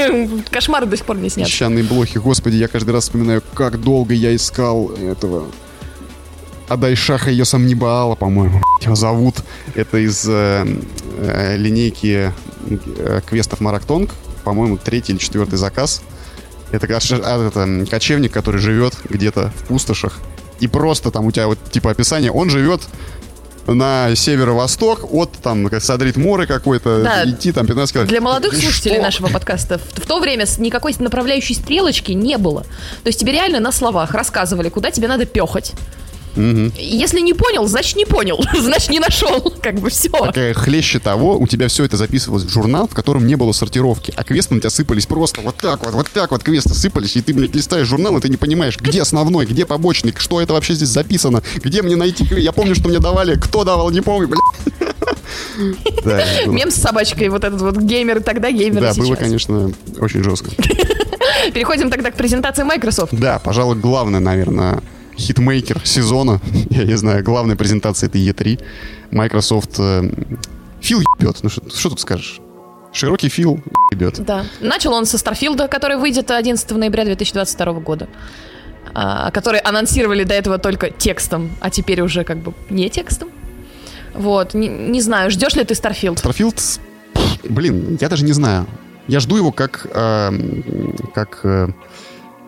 [0.50, 1.46] Кошмары до сих пор не снят.
[1.46, 5.46] Песчаные блохи, господи, я каждый раз вспоминаю, как долго я искал этого
[6.68, 9.36] Адайшаха ее сам не Баала, по-моему, его зовут.
[9.74, 10.66] Это из э,
[11.18, 12.32] э, линейки
[12.68, 14.10] э, квестов Марактонг.
[14.44, 16.02] По-моему, третий или четвертый заказ.
[16.70, 20.18] Это, а, это кочевник, который живет где-то в пустошах.
[20.60, 22.30] И просто там у тебя вот типа описание.
[22.30, 22.82] Он живет
[23.66, 27.28] на северо-восток от там Садрит Моры какой-то, да.
[27.28, 28.10] идти там 15 километров.
[28.10, 28.62] Для молодых Что?
[28.62, 32.62] слушателей нашего подкаста в, в то время никакой направляющей стрелочки не было.
[33.02, 35.74] То есть тебе реально на словах рассказывали, куда тебе надо пехать.
[36.38, 36.72] Угу.
[36.78, 40.30] Если не понял, значит не понял, значит не нашел, как бы все.
[40.32, 44.12] Так, хлеще того, у тебя все это записывалось в журнал, в котором не было сортировки,
[44.14, 47.22] а квесты на тебя сыпались просто вот так вот, вот так вот квесты сыпались, и
[47.22, 50.74] ты, блядь, листаешь журнал, и ты не понимаешь, где основной, где побочный, что это вообще
[50.74, 54.40] здесь записано, где мне найти Я помню, что мне давали, кто давал, не помню, блядь.
[56.04, 60.50] Да, Мем с собачкой, вот этот вот геймер тогда, геймер Да, было, конечно, очень жестко.
[61.52, 63.12] Переходим тогда к презентации Microsoft.
[63.12, 64.80] Да, пожалуй, главное, наверное,
[65.18, 66.40] хитмейкер сезона.
[66.70, 68.62] Я не знаю, главная презентация это E3.
[69.10, 70.10] Microsoft э,
[70.80, 71.38] Фил ебет.
[71.42, 72.40] Ну что тут скажешь?
[72.92, 73.60] Широкий Фил
[73.90, 74.24] ебет.
[74.24, 74.44] Да.
[74.60, 78.08] Начал он со Старфилда, который выйдет 11 ноября 2022 года.
[78.94, 83.28] А, который анонсировали до этого только текстом, а теперь уже как бы не текстом.
[84.14, 86.18] Вот, не, не знаю, ждешь ли ты Старфилд?
[86.18, 86.60] Старфилд,
[87.48, 88.66] блин, я даже не знаю.
[89.06, 90.30] Я жду его как, э,
[91.14, 91.68] как э,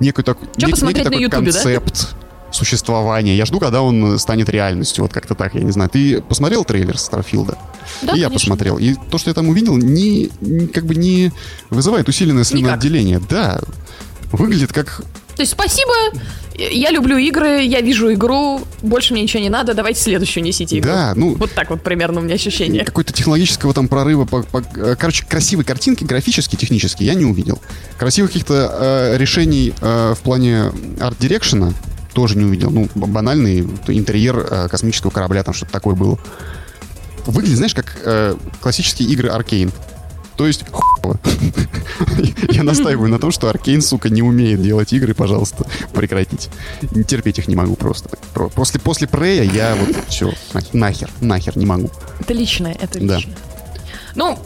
[0.00, 2.08] некий, так, нек, некий такой YouTube, концепт.
[2.10, 2.29] Да?
[2.52, 3.36] Существования.
[3.36, 5.04] Я жду, когда он станет реальностью.
[5.04, 5.90] Вот как-то так, я не знаю.
[5.90, 7.58] Ты посмотрел трейлер Старфилда?
[8.02, 8.78] Да, и я посмотрел.
[8.78, 11.32] И то, что я там увидел, не, не как бы не
[11.70, 13.20] вызывает усиленное слюноотделение.
[13.28, 13.60] Да.
[14.32, 15.02] Выглядит как
[15.40, 15.92] то есть спасибо,
[16.54, 20.90] я люблю игры, я вижу игру, больше мне ничего не надо, давайте следующую несите игру.
[20.90, 21.34] Да, ну...
[21.34, 22.84] Вот так вот примерно у меня ощущение.
[22.84, 27.58] Какой-то технологического там прорыва, по, по, короче, красивой картинки, графически, технически, я не увидел.
[27.98, 31.72] Красивых каких-то э, решений э, в плане арт-дирекшена
[32.20, 32.70] тоже не увидел.
[32.70, 36.18] Ну, банальный интерьер э, космического корабля, там что-то такое было.
[37.24, 39.72] Выглядит, знаешь, как э, классические игры Аркейн.
[40.36, 40.66] То есть,
[42.50, 45.64] Я настаиваю на том, что Аркейн, сука, не умеет делать игры, пожалуйста,
[45.94, 46.50] прекратить.
[47.08, 48.10] Терпеть их не могу просто.
[48.54, 50.34] После, после Прея я вот все,
[50.74, 51.90] нахер, нахер не могу.
[52.18, 53.34] Это личное, это личное.
[53.34, 53.40] Да.
[54.14, 54.38] Ну,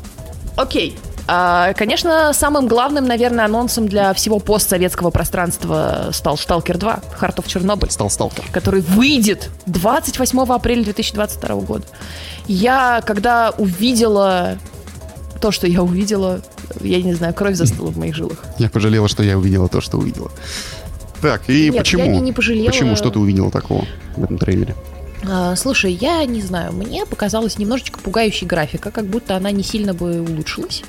[0.54, 0.96] окей,
[1.26, 7.90] конечно, самым главным, наверное, анонсом для всего постсоветского пространства стал «Сталкер 2», «Heart of Chernobyl».
[7.90, 8.44] Стал «Сталкер».
[8.52, 11.84] Который выйдет 28 апреля 2022 года.
[12.46, 14.58] Я, когда увидела
[15.40, 16.40] то, что я увидела,
[16.80, 18.44] я не знаю, кровь застыла в моих жилах.
[18.58, 20.30] Я пожалела, что я увидела то, что увидела.
[21.20, 22.04] Так, и Нет, почему?
[22.04, 22.66] Я не пожалела.
[22.66, 22.96] Почему?
[22.96, 24.74] Что ты увидела такого в этом трейлере?
[25.26, 29.94] А, слушай, я не знаю, мне показалась немножечко пугающей графика, как будто она не сильно
[29.94, 30.82] бы улучшилась.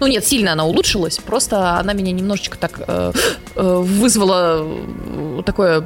[0.00, 3.12] Ну нет, сильно она улучшилась, просто она меня немножечко так э,
[3.56, 5.84] э, вызвала э, такое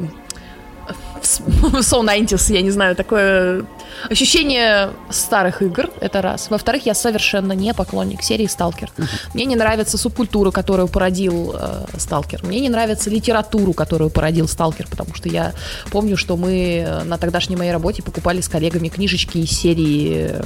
[1.23, 3.65] So 90 я не знаю, такое
[4.11, 6.51] ощущение старых игр, это раз.
[6.51, 8.91] Во-вторых, я совершенно не поклонник серии Сталкер.
[9.35, 12.45] Мне не нравится субкультура, которую породил э, Сталкер.
[12.45, 15.53] Мне не нравится литературу, которую породил Сталкер, потому что я
[15.91, 20.43] помню, что мы э, на тогдашней моей работе покупали с коллегами книжечки из серии э,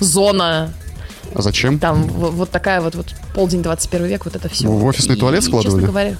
[0.00, 0.70] Зона,
[1.34, 1.78] а зачем?
[1.78, 4.68] Там вот такая вот, вот полдень 21 век, вот это все.
[4.68, 5.80] В офисный и, туалет складывали?
[5.80, 6.16] Честно говоря,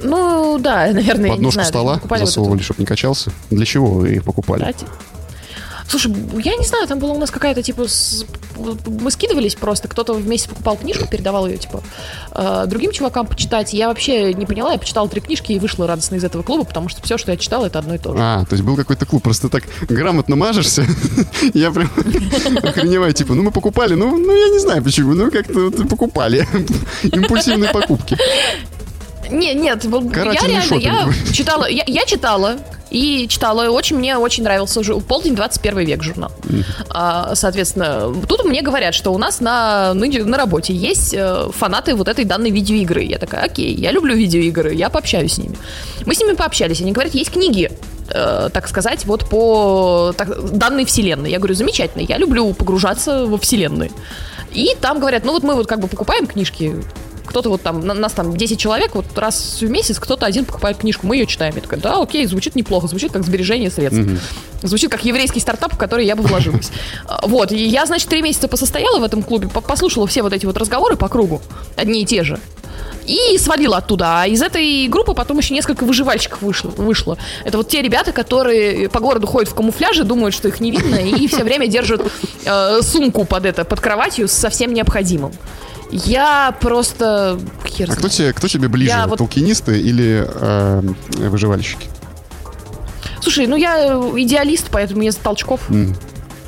[0.00, 3.32] ну, да, наверное, Подножку не знаю, стола засовывали, вот чтобы не качался?
[3.50, 4.60] Для чего вы их покупали?
[4.60, 4.86] Кстати.
[5.88, 6.14] Слушай,
[6.44, 8.26] я не знаю, там была у нас какая-то, типа, с...
[8.86, 11.82] мы скидывались просто, кто-то вместе покупал книжку, передавал ее, типа,
[12.34, 13.72] э, другим чувакам почитать.
[13.72, 16.90] Я вообще не поняла, я почитала три книжки и вышла радостно из этого клуба, потому
[16.90, 18.18] что все, что я читала, это одно и то же.
[18.20, 20.86] А, то есть был какой-то клуб, просто так грамотно мажешься.
[21.54, 21.90] Я прям
[22.62, 26.46] охреневаю, типа, ну мы покупали, ну, ну я не знаю почему, ну как-то покупали.
[27.02, 28.16] Импульсивные покупки.
[29.30, 32.58] Нет, нет, я реально, я читала, я, я читала,
[32.90, 33.68] и читала.
[33.70, 36.32] Очень мне очень нравился уже полдень 21 век журнал.
[36.90, 42.08] А, соответственно, тут мне говорят, что у нас на, на работе есть э, фанаты вот
[42.08, 43.02] этой данной видеоигры.
[43.02, 45.56] Я такая, окей, я люблю видеоигры, я пообщаюсь с ними.
[46.06, 47.70] Мы с ними пообщались, они говорят, есть книги,
[48.10, 51.30] э, так сказать, вот по так, данной вселенной.
[51.30, 53.90] Я говорю, замечательно, я люблю погружаться во вселенную.
[54.52, 56.74] И там говорят, ну вот мы вот как бы покупаем книжки
[57.28, 61.06] кто-то вот там, нас там 10 человек, вот раз в месяц кто-то один покупает книжку,
[61.06, 61.54] мы ее читаем.
[61.54, 64.00] Я такая, да, окей, звучит неплохо, звучит как сбережение средств.
[64.00, 64.16] Угу.
[64.62, 66.70] Звучит как еврейский стартап, в который я бы вложилась.
[67.22, 70.56] Вот, и я, значит, три месяца посостояла в этом клубе, послушала все вот эти вот
[70.56, 71.42] разговоры по кругу,
[71.76, 72.38] одни и те же.
[73.06, 74.22] и свалила оттуда.
[74.22, 76.70] А из этой группы потом еще несколько выживальщиков вышло.
[76.70, 77.18] вышло.
[77.44, 80.96] Это вот те ребята, которые по городу ходят в камуфляже, думают, что их не видно,
[80.96, 82.02] и все время держат
[82.44, 85.32] э, сумку под это, под кроватью со всем необходимым.
[85.90, 87.40] Я просто...
[87.64, 89.80] Хер а кто тебе, кто тебе ближе, я толкинисты вот...
[89.80, 90.82] или э,
[91.28, 91.88] выживальщики?
[93.20, 95.68] Слушай, ну я идеалист, поэтому я за толчков.
[95.70, 95.94] Mm,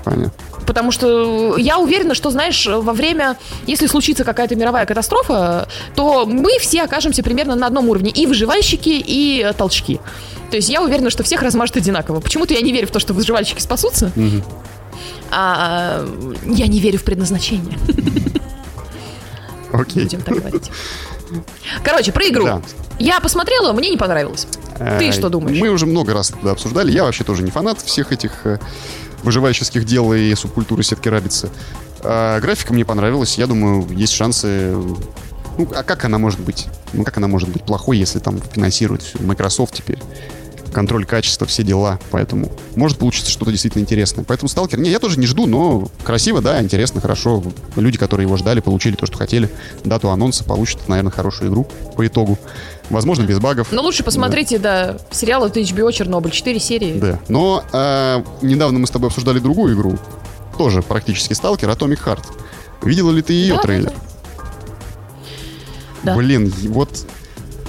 [0.05, 0.33] понятно.
[0.67, 3.37] Потому что я уверена, что, знаешь, во время,
[3.67, 5.67] если случится какая-то мировая катастрофа,
[5.97, 8.11] то мы все окажемся примерно на одном уровне.
[8.11, 10.01] И выживальщики, и толчки.
[10.51, 12.21] То есть я уверена, что всех размажет одинаково.
[12.21, 14.13] Почему-то я не верю в то, что выживальщики спасутся.
[14.15, 14.45] Mm-hmm.
[15.33, 16.07] А
[16.47, 17.79] я не верю в предназначение.
[19.73, 20.05] Окей.
[20.05, 20.71] Будем так говорить.
[21.85, 22.45] Короче, про игру.
[22.45, 22.63] Да.
[22.99, 24.47] Я посмотрела, мне не понравилось.
[24.77, 25.59] Ты э, что думаешь?
[25.59, 26.91] Мы уже много раз это обсуждали.
[26.91, 28.59] Я вообще тоже не фанат всех этих э,
[29.23, 31.51] выживальческих дел и субкультуры сетки рабицы.
[32.03, 33.39] А, графика мне понравилась.
[33.39, 34.75] Я думаю, есть шансы...
[35.59, 36.69] Ну, а как она может быть?
[36.93, 39.99] Ну, как она может быть плохой, если там финансирует все Microsoft теперь?
[40.73, 41.99] Контроль качества, все дела.
[42.11, 44.25] Поэтому может получиться что-то действительно интересное.
[44.25, 47.43] Поэтому Сталкер, не, я тоже не жду, но красиво, да, интересно, хорошо.
[47.77, 49.51] Люди, которые его ждали, получили то, что хотели.
[49.85, 51.67] Дату анонса получат, наверное, хорошую игру
[51.97, 52.39] по итогу.
[52.89, 53.69] Возможно, без багов.
[53.71, 56.99] Но лучше посмотрите, да, да сериал от HBO «Чернобыль», 4 серии.
[56.99, 59.97] Да, но э, недавно мы с тобой обсуждали другую игру,
[60.59, 62.25] тоже практически Сталкер, Atomic Heart.
[62.83, 63.93] Видела ли ты ее да, трейлер?
[66.03, 66.17] Да.
[66.17, 67.07] Блин, вот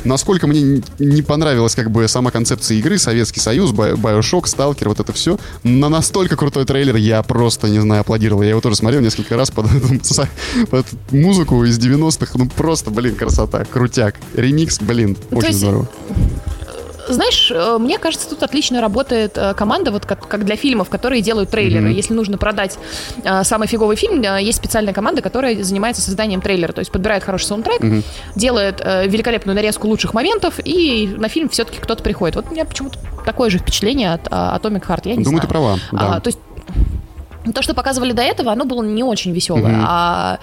[0.04, 5.14] насколько мне не понравилась как бы сама концепция игры, Советский Союз, Bioshock, Сталкер, вот это
[5.14, 5.38] все.
[5.64, 8.42] На настолько крутой трейлер я просто, не знаю, аплодировал.
[8.42, 9.68] Я его тоже смотрел несколько раз под,
[10.70, 12.32] под музыку из 90-х.
[12.36, 14.16] Ну просто, блин, красота, крутяк.
[14.36, 15.90] Ремикс, блин, ну, очень здорово
[17.14, 21.22] знаешь, э, мне кажется, тут отлично работает э, команда, вот как, как для фильмов, которые
[21.22, 21.90] делают трейлеры.
[21.90, 21.94] Mm-hmm.
[21.94, 22.78] Если нужно продать
[23.24, 27.46] э, самый фиговый фильм, есть специальная команда, которая занимается созданием трейлера, то есть подбирает хороший
[27.46, 28.04] саундтрек, mm-hmm.
[28.36, 32.36] делает великолепную нарезку лучших моментов, и на фильм все-таки кто-то приходит.
[32.36, 35.42] Вот у меня почему-то такое же впечатление от Atomic Heart, я не Думаю, знаю.
[35.42, 36.16] ты права, да.
[36.16, 36.40] А, то есть
[37.54, 39.74] то, что показывали до этого, оно было не очень веселое.
[39.74, 39.86] Mm-hmm.
[39.88, 40.40] А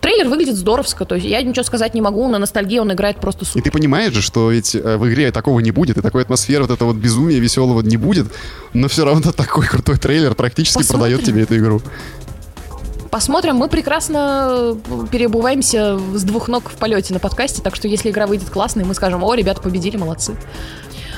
[0.00, 1.04] трейлер выглядит здоровско.
[1.04, 2.28] То есть я ничего сказать не могу.
[2.28, 3.60] На ностальгии он играет просто супер.
[3.60, 6.62] И ты понимаешь же, что ведь э, в игре такого не будет, и такой атмосферы,
[6.62, 8.26] вот этого вот безумия веселого не будет.
[8.72, 11.00] Но все равно такой крутой трейлер практически Посмотрим.
[11.00, 11.80] продает тебе эту игру.
[13.10, 13.56] Посмотрим.
[13.56, 14.74] Мы прекрасно
[15.10, 18.94] переобуваемся с двух ног в полете на подкасте, так что если игра выйдет классной, мы
[18.94, 20.34] скажем, о, ребята победили, молодцы.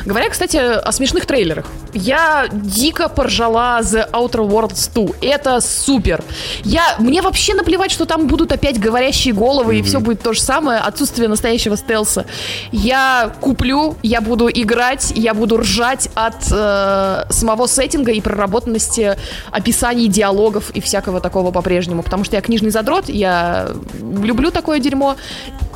[0.05, 1.67] Говоря, кстати, о смешных трейлерах.
[1.95, 5.17] Я дико поржала The Outer Worlds 2.
[5.23, 6.23] Это супер.
[6.65, 9.79] Я, мне вообще наплевать, что там будут опять говорящие головы, mm-hmm.
[9.79, 10.81] и все будет то же самое.
[10.81, 12.27] Отсутствие настоящего стелса.
[12.73, 19.17] Я куплю, я буду играть, я буду ржать от э, самого сеттинга и проработанности
[19.51, 22.03] описаний диалогов и всякого такого по-прежнему.
[22.03, 23.69] Потому что я книжный задрот, я
[24.01, 25.17] люблю такое дерьмо.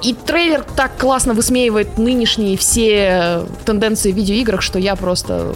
[0.03, 5.55] И трейлер так классно высмеивает нынешние все тенденции видеоиграх, что я просто...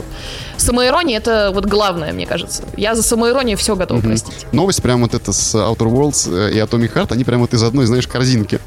[0.57, 2.65] Самоирония— это вот главное, мне кажется.
[2.77, 4.09] Я за самоиронию все готов угу.
[4.09, 4.47] простить.
[4.53, 7.63] Новость прям вот эта с Outer Worlds э, и Atomic Heart, они прям вот из
[7.63, 8.61] одной, знаешь, корзинки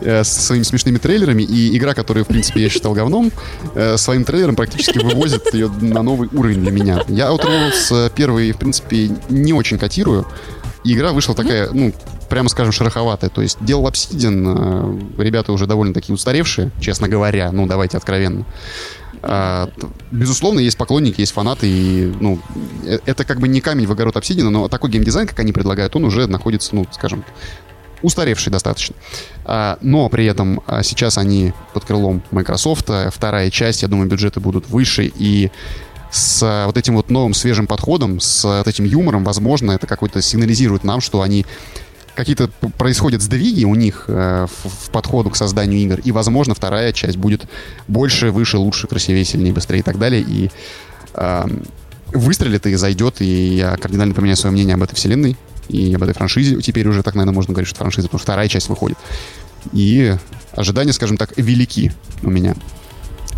[0.00, 3.32] э, с своими смешными трейлерами, и игра, которую, в принципе, я считал говном,
[3.74, 7.04] э, своим трейлером практически вывозит ее на новый уровень для меня.
[7.08, 10.26] Я Outer Worlds первый, в принципе, не очень котирую.
[10.84, 11.92] И игра вышла такая, ну,
[12.28, 13.30] прямо скажем, шероховатая.
[13.30, 18.44] То есть делал Obsidian, ребята уже довольно такие устаревшие, честно говоря, ну, давайте откровенно.
[19.26, 19.70] А,
[20.10, 22.38] безусловно, есть поклонники, есть фанаты, и, ну,
[22.84, 25.96] э, это как бы не камень в огород Obsidian, но такой геймдизайн, как они предлагают,
[25.96, 27.24] он уже находится, ну, скажем,
[28.02, 28.94] устаревший достаточно.
[29.46, 34.40] А, но при этом а, сейчас они под крылом Microsoft, вторая часть, я думаю, бюджеты
[34.40, 35.50] будут выше, и
[36.10, 40.84] с вот этим вот новым свежим подходом, с вот этим юмором, возможно, это какой-то сигнализирует
[40.84, 41.46] нам, что они
[42.14, 42.48] какие-то
[42.78, 47.16] происходят сдвиги у них э, в, в подходу к созданию игр, и, возможно, вторая часть
[47.16, 47.46] будет
[47.88, 50.50] больше, выше, лучше, красивее, сильнее, быстрее и так далее, и
[51.14, 51.44] э,
[52.12, 55.36] выстрелит и зайдет, и я кардинально поменяю свое мнение об этой вселенной
[55.68, 56.60] и об этой франшизе.
[56.60, 58.98] Теперь уже так, наверное, можно говорить, что франшиза, потому что вторая часть выходит.
[59.72, 60.14] И
[60.52, 61.92] ожидания, скажем так, велики
[62.22, 62.54] у меня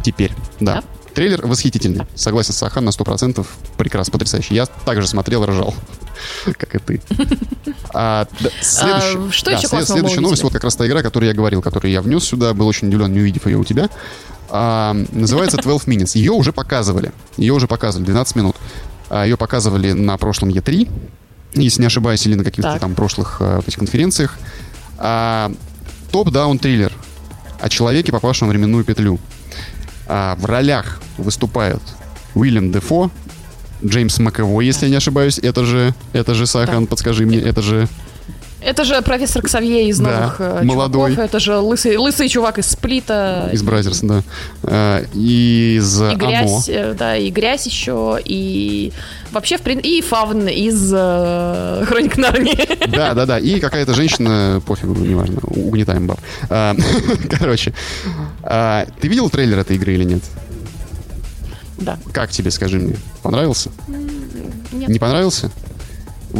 [0.04, 0.82] теперь, да.
[0.82, 0.84] да.
[1.16, 2.04] Трейлер восхитительный.
[2.14, 3.44] Согласен с Ахан на 100%.
[3.78, 4.54] Прекрасно, потрясающий.
[4.54, 5.74] Я также смотрел, ржал.
[6.58, 7.00] Как и ты.
[7.94, 11.02] А, да, следующий, а, что да, еще след, Следующая новость, вот как раз та игра,
[11.02, 12.52] которую я говорил, которую я внес сюда.
[12.52, 13.88] Был очень удивлен, не увидев ее у тебя.
[14.50, 16.18] А, называется 12 Minutes.
[16.18, 17.12] Ее уже показывали.
[17.38, 18.56] Ее уже показывали 12 минут.
[19.08, 20.86] А, ее показывали на прошлом E3,
[21.54, 24.36] если не ошибаюсь, или на каких-то там прошлых а, этих конференциях.
[24.98, 25.50] А,
[26.12, 26.92] топ-даун триллер
[27.58, 29.18] о человеке, попавшем в временную петлю.
[30.08, 31.82] А, в ролях выступают
[32.34, 33.10] Уильям Дефо,
[33.84, 35.38] Джеймс Маковой, если я не ошибаюсь.
[35.38, 36.90] Это же, это же Сахан, да.
[36.90, 37.88] подскажи мне, это же...
[38.60, 41.10] Это же профессор Ксавье из новых да, молодой.
[41.12, 41.30] чуваков.
[41.30, 43.50] Это же лысый, лысый чувак из Сплита.
[43.52, 44.22] Из Бразерс, да.
[45.14, 46.94] И из И грязь, Амо.
[46.94, 48.92] да, и грязь еще, и
[49.30, 52.88] вообще, в принципе, и Фавн из э, Хроник Нарнии.
[52.88, 53.38] Да, да, да.
[53.38, 56.18] И какая-то женщина, пофигу, неважно, угнетаем баб.
[57.38, 57.74] Короче,
[58.42, 60.22] ты видел трейлер этой игры или нет?
[61.78, 61.98] Да.
[62.12, 62.96] Как тебе, скажи мне?
[63.22, 63.70] Понравился?
[64.72, 64.88] Нет.
[64.88, 65.50] Не понравился?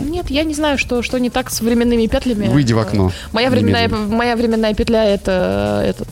[0.00, 2.48] Нет, я не знаю, что, что не так с временными петлями.
[2.48, 3.12] Выйди в окно.
[3.32, 6.08] Моя временная, моя временная петля это этот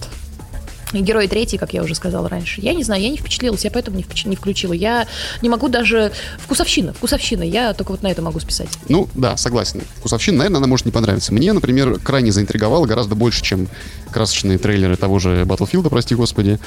[1.02, 2.60] Герой третий, как я уже сказала раньше.
[2.60, 4.24] Я не знаю, я не впечатлилась, я поэтому не, впеч...
[4.24, 4.72] не включила.
[4.72, 5.06] Я
[5.42, 6.12] не могу даже...
[6.38, 7.42] Вкусовщина, вкусовщина.
[7.42, 8.68] Я только вот на это могу списать.
[8.88, 9.82] Ну, да, согласен.
[9.98, 11.32] Вкусовщина, наверное, она может не понравиться.
[11.32, 13.68] Мне, например, крайне заинтриговала гораздо больше, чем
[14.14, 16.60] красочные трейлеры того же Battlefield, прости господи.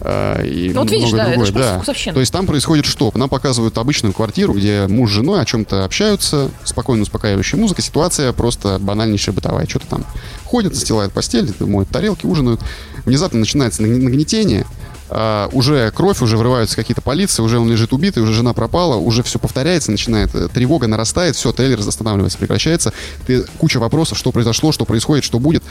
[0.00, 1.48] Э, и ну, вот видишь, да, другое.
[1.50, 1.76] это да.
[1.76, 2.14] вкусовщина.
[2.14, 3.12] То есть там происходит что?
[3.14, 8.32] Нам показывают обычную квартиру, где муж с женой о чем-то общаются, спокойно успокаивающая музыка, ситуация
[8.32, 9.66] просто банальнейшая бытовая.
[9.66, 10.06] Что-то там
[10.44, 12.60] ходят, застилают постель, моют тарелки, ужинают.
[13.04, 13.40] Внезапно
[13.82, 14.66] начинается нагнетение,
[15.10, 19.22] Uh, уже кровь, уже врываются какие-то полиции, уже он лежит убитый, уже жена пропала, уже
[19.22, 22.94] все повторяется, начинает э, тревога нарастает, все, трейлер останавливается, прекращается.
[23.26, 25.62] Ты, куча вопросов, что произошло, что происходит, что будет.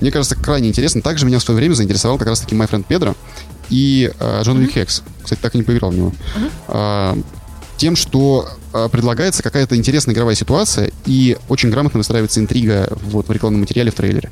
[0.00, 1.00] Мне кажется, крайне интересно.
[1.00, 3.16] Также меня в свое время заинтересовал как раз-таки My Friend Pedro
[3.70, 5.02] и uh, Джон Уик Хекс.
[5.22, 6.12] Кстати, так и не поиграл в него.
[6.68, 7.24] Uh,
[7.78, 13.32] тем, что э, предлагается какая-то интересная игровая ситуация и очень грамотно выстраивается интрига вот, в
[13.32, 14.30] рекламном материале в трейлере.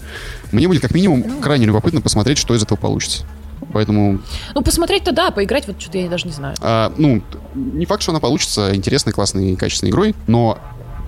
[0.52, 1.40] Мне будет как минимум ну.
[1.40, 3.24] крайне любопытно посмотреть, что из этого получится.
[3.72, 4.20] Поэтому...
[4.54, 6.56] Ну, посмотреть-то да, поиграть вот что-то я даже не знаю.
[6.60, 7.22] А, ну,
[7.54, 10.58] не факт, что она получится интересной, классной, качественной игрой, но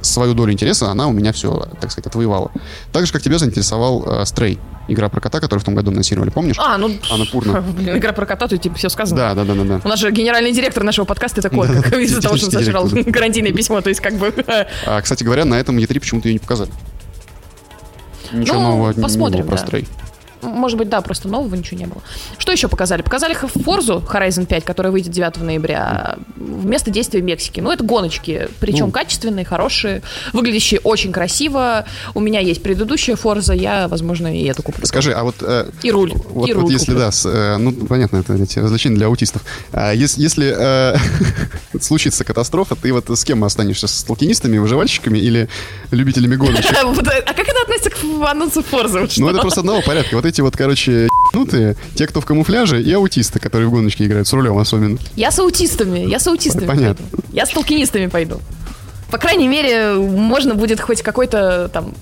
[0.02, 2.50] свою долю интереса она у меня все, так сказать, отвоевала.
[2.92, 6.30] Так же, как тебя заинтересовал э, Stray, игра про кота, которую в том году анонсировали,
[6.30, 6.56] помнишь?
[6.58, 6.90] А, ну...
[7.10, 7.60] Анна Пурна.
[7.76, 9.16] Блин, игра про кота, тут типа все сказано.
[9.16, 9.80] Да, да, да, да, да.
[9.84, 13.52] У нас же генеральный директор нашего подкаста это кот, как из-за того, что сожрал гарантийное
[13.52, 14.32] письмо, то есть как бы...
[14.86, 16.70] А, кстати говоря, на этом E3 почему-то ее не показали.
[18.32, 19.88] Ничего ну, нового посмотрим, не было про Stray.
[20.42, 22.02] Может быть, да, просто нового ничего не было.
[22.38, 23.02] Что еще показали?
[23.02, 26.16] Показали Forza Horizon 5, которая выйдет 9 ноября.
[26.36, 27.62] Вместо действия в Мексике.
[27.62, 28.48] Ну, это гоночки.
[28.58, 28.90] Причем ну.
[28.90, 31.86] качественные, хорошие, выглядящие очень красиво.
[32.14, 34.84] У меня есть предыдущая Forza, я, возможно, и эту куплю.
[34.86, 35.36] Скажи, а вот...
[35.42, 36.12] Э, и руль.
[36.30, 36.98] Вот, и руль вот если, куплю.
[36.98, 39.42] да, с, э, ну, понятно, это эти развлечения для аутистов.
[39.72, 40.96] А если, если э,
[41.80, 43.86] случится катастрофа, ты вот с кем останешься?
[43.86, 45.48] С толкинистами, выживальщиками или
[45.90, 46.72] любителями гоночек?
[46.82, 49.10] А как это относится к анонсу Forza?
[49.18, 50.16] Ну, это просто одного порядка.
[50.16, 54.26] Вот эти вот, короче, ебнутые, те, кто в камуфляже, и аутисты, которые в гоночке играют,
[54.26, 54.98] с рулем особенно.
[55.14, 57.06] Я с аутистами, я с аутистами Понятно.
[57.10, 57.24] пойду.
[57.32, 58.40] Я с толкинистами пойду.
[59.10, 61.92] По крайней мере, можно будет хоть какой-то там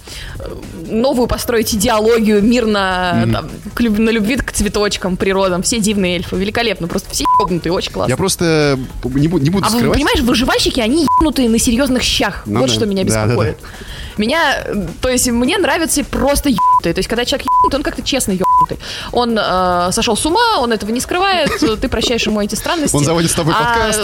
[0.89, 3.33] новую построить идеологию мирно mm-hmm.
[3.33, 5.62] там, к, на любви к цветочкам, природам.
[5.64, 6.37] Все дивные эльфы.
[6.37, 6.87] Великолепно.
[6.87, 8.12] Просто все ебнутые, очень классно.
[8.12, 9.89] Я просто не, буду, не буду а скрывать.
[9.89, 12.45] Вы, понимаешь, выживальщики, они ебнутые на серьезных щах.
[12.47, 12.74] Ну, вот да.
[12.74, 13.57] что меня беспокоит.
[13.61, 14.12] Да, да, да.
[14.16, 14.64] Меня,
[15.01, 16.93] то есть мне нравится просто ебнутый.
[16.93, 18.78] То есть когда человек ебнутый, он как-то честно ебнутый.
[19.12, 21.50] Он э, сошел с ума, он этого не скрывает,
[21.80, 22.96] ты прощаешь ему эти странности.
[22.96, 24.00] Он заводит с тобой а, подкаст,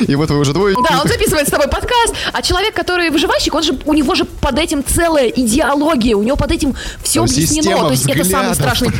[0.00, 0.76] и вот вы уже двое.
[0.88, 4.24] Да, он записывает с тобой подкаст, а человек, который выживальщик, он же, у него же
[4.24, 7.78] под этим целая идеология, у него под этим все объяснено.
[7.78, 8.90] То есть это самый страшный...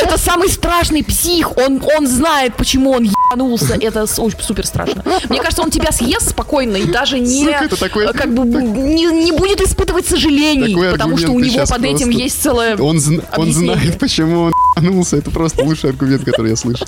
[0.00, 5.02] Это самый страшный псих, он, он знает, почему он ебанулся, это супер страшно.
[5.28, 7.44] Мне кажется, он тебя съест спокойно и даже не...
[7.44, 8.12] Сука, такой...
[8.12, 12.42] Как бы не, не будет испытывать сожалений, Такой потому что у него под этим есть
[12.42, 15.16] целое он, зн- он знает, почему он ебанулся.
[15.16, 16.86] Это просто лучший аргумент, который я слышал.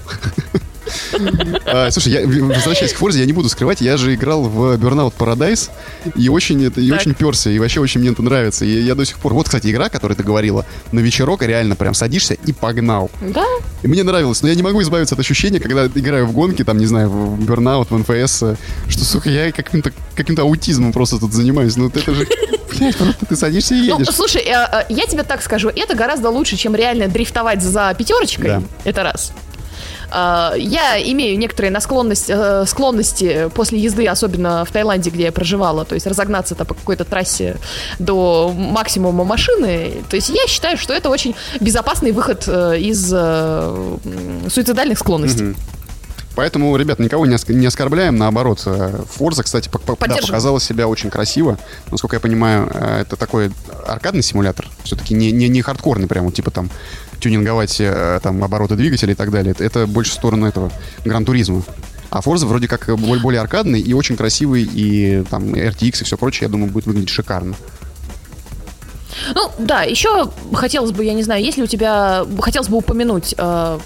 [1.67, 5.15] А, слушай, я, возвращаясь к Форзе, я не буду скрывать, я же играл в Burnout
[5.17, 5.71] Paradise,
[6.17, 8.65] и очень это, и очень перся, и вообще очень мне это нравится.
[8.65, 9.33] И я до сих пор...
[9.33, 13.11] Вот, кстати, игра, которую ты говорила, на вечерок реально прям садишься и погнал.
[13.21, 13.47] Да.
[13.83, 16.79] И мне нравилось, но я не могу избавиться от ощущения, когда играю в гонки, там,
[16.79, 18.57] не знаю, в Burnout, в NFS,
[18.89, 21.77] что, сука, я каким-то каким аутизмом просто тут занимаюсь.
[21.77, 22.27] Ну, это же...
[22.73, 24.07] Просто ты садишься и ну, едешь.
[24.07, 27.95] Ну, слушай, я, э, я тебе так скажу, это гораздо лучше, чем реально дрифтовать за
[27.97, 28.49] пятерочкой.
[28.49, 28.63] Да.
[28.85, 29.33] Это раз.
[30.15, 35.33] А, я имею некоторые на склонность, э, склонности после езды, особенно в Таиланде, где я
[35.33, 37.57] проживала, то есть разогнаться по какой-то трассе
[37.99, 40.03] до максимума машины.
[40.11, 43.97] То есть я считаю, что это очень безопасный выход э, из э,
[44.51, 45.57] суицидальных склонностей.
[46.35, 48.67] Поэтому, ребят, никого не оскорбляем, наоборот.
[49.17, 51.59] Форза, кстати, да, показала себя очень красиво.
[51.91, 53.51] Насколько я понимаю, это такой
[53.87, 54.67] аркадный симулятор.
[54.83, 56.71] Все-таки не, не, не хардкорный, прямо, типа там
[57.23, 59.55] тюнинговать э, там обороты двигателя и так далее.
[59.59, 60.71] Это больше в сторону этого
[61.05, 61.63] гран-туризма.
[62.11, 66.19] А Forza вроде как более, более аркадный и очень красивый, и там RTX и все
[66.19, 67.55] прочее, я думаю, будет выглядеть шикарно.
[69.35, 72.27] Ну, да, еще хотелось бы, я не знаю, если у тебя...
[72.41, 73.79] Хотелось бы упомянуть э, э,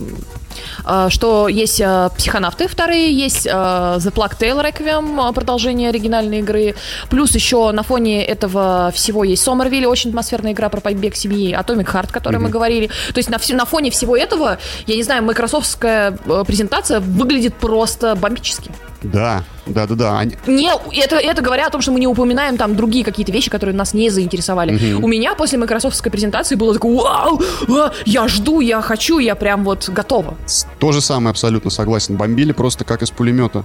[1.09, 6.75] что есть э, психонавты вторые, есть The Plague Tale Requiem, продолжение оригинальной игры,
[7.11, 11.93] плюс еще на фоне этого всего есть Сомервилли, очень атмосферная игра про побег семьи, Atomic
[11.93, 12.41] Heart, о которой mm-hmm.
[12.41, 12.87] мы говорили.
[12.87, 16.13] То есть на, на фоне всего этого, я не знаю, майкрософтская
[16.47, 18.71] презентация выглядит просто бомбически.
[19.03, 20.19] Да, да, да, да.
[20.19, 20.37] Они...
[20.47, 23.75] Не, это, это говоря о том, что мы не упоминаем там другие какие-то вещи, которые
[23.75, 24.95] нас не заинтересовали.
[24.95, 25.05] Угу.
[25.05, 29.65] У меня после майкрософтской презентации было такое, вау, а, я жду, я хочу, я прям
[29.65, 30.37] вот готова.
[30.79, 32.17] То же самое абсолютно согласен.
[32.17, 33.65] Бомбили просто как из пулемета.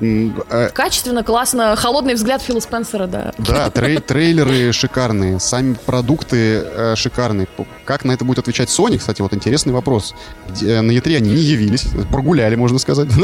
[0.00, 1.74] Э, Качественно, классно.
[1.76, 3.32] Холодный взгляд Фила Спенсера, да.
[3.38, 7.48] Да, трей трейлеры шикарные, сами продукты э, шикарные.
[7.84, 10.14] Как на это будет отвечать Sony, кстати, вот интересный вопрос.
[10.48, 13.08] Где, э, на E3 они не явились, прогуляли, можно сказать.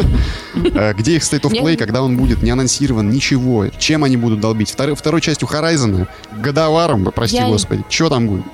[0.75, 3.69] Э, где их State of Play, когда он будет не анонсирован, ничего.
[3.79, 4.71] Чем они будут долбить?
[4.71, 7.85] Второй, частью Horizon, годоваром, прости господи.
[7.89, 8.45] Что там будет?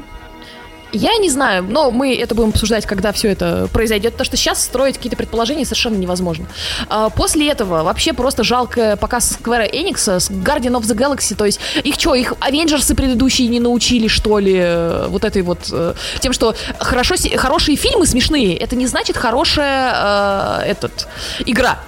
[0.93, 4.65] Я не знаю, но мы это будем обсуждать, когда все это произойдет, потому что сейчас
[4.65, 6.47] строить какие-то предположения совершенно невозможно.
[6.89, 11.45] А, после этого вообще просто жалко показ Square Enix с Guardian of the Galaxy, то
[11.45, 15.95] есть их что, их Авенджерсы предыдущие не научили, что ли, э, вот этой вот, э,
[16.21, 21.07] тем, что хорошо, хорошие фильмы смешные, это не значит хорошая э, этот,
[21.47, 21.79] игра.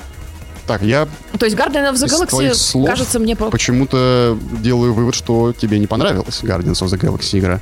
[0.66, 1.09] Так, я...
[1.38, 3.34] То есть Guardian of the Galaxy, слов кажется мне...
[3.34, 7.61] почему-то делаю вывод, что тебе не понравилась Guardians of the Galaxy игра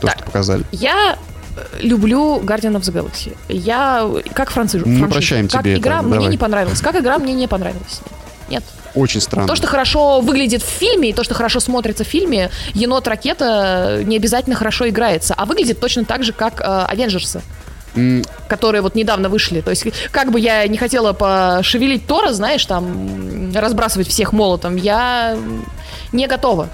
[0.00, 0.64] то, так, что показали.
[0.72, 1.18] Я
[1.56, 3.36] э, люблю Guardian of the Galaxy.
[3.48, 4.82] Я как француз.
[4.84, 5.12] Мы франшиза.
[5.12, 6.02] прощаем как тебе игра это.
[6.04, 6.30] мне Давай.
[6.30, 6.80] не понравилась.
[6.80, 8.00] Как игра мне не понравилась.
[8.48, 8.64] Нет.
[8.94, 9.46] Очень странно.
[9.46, 14.16] То, что хорошо выглядит в фильме, и то, что хорошо смотрится в фильме, енот-ракета не
[14.16, 17.42] обязательно хорошо играется, а выглядит точно так же, как э, Авенджерсы.
[17.94, 18.28] Mm.
[18.48, 19.60] которые вот недавно вышли.
[19.60, 25.36] То есть, как бы я не хотела пошевелить Тора, знаешь, там, разбрасывать всех молотом, я
[26.12, 26.68] не готова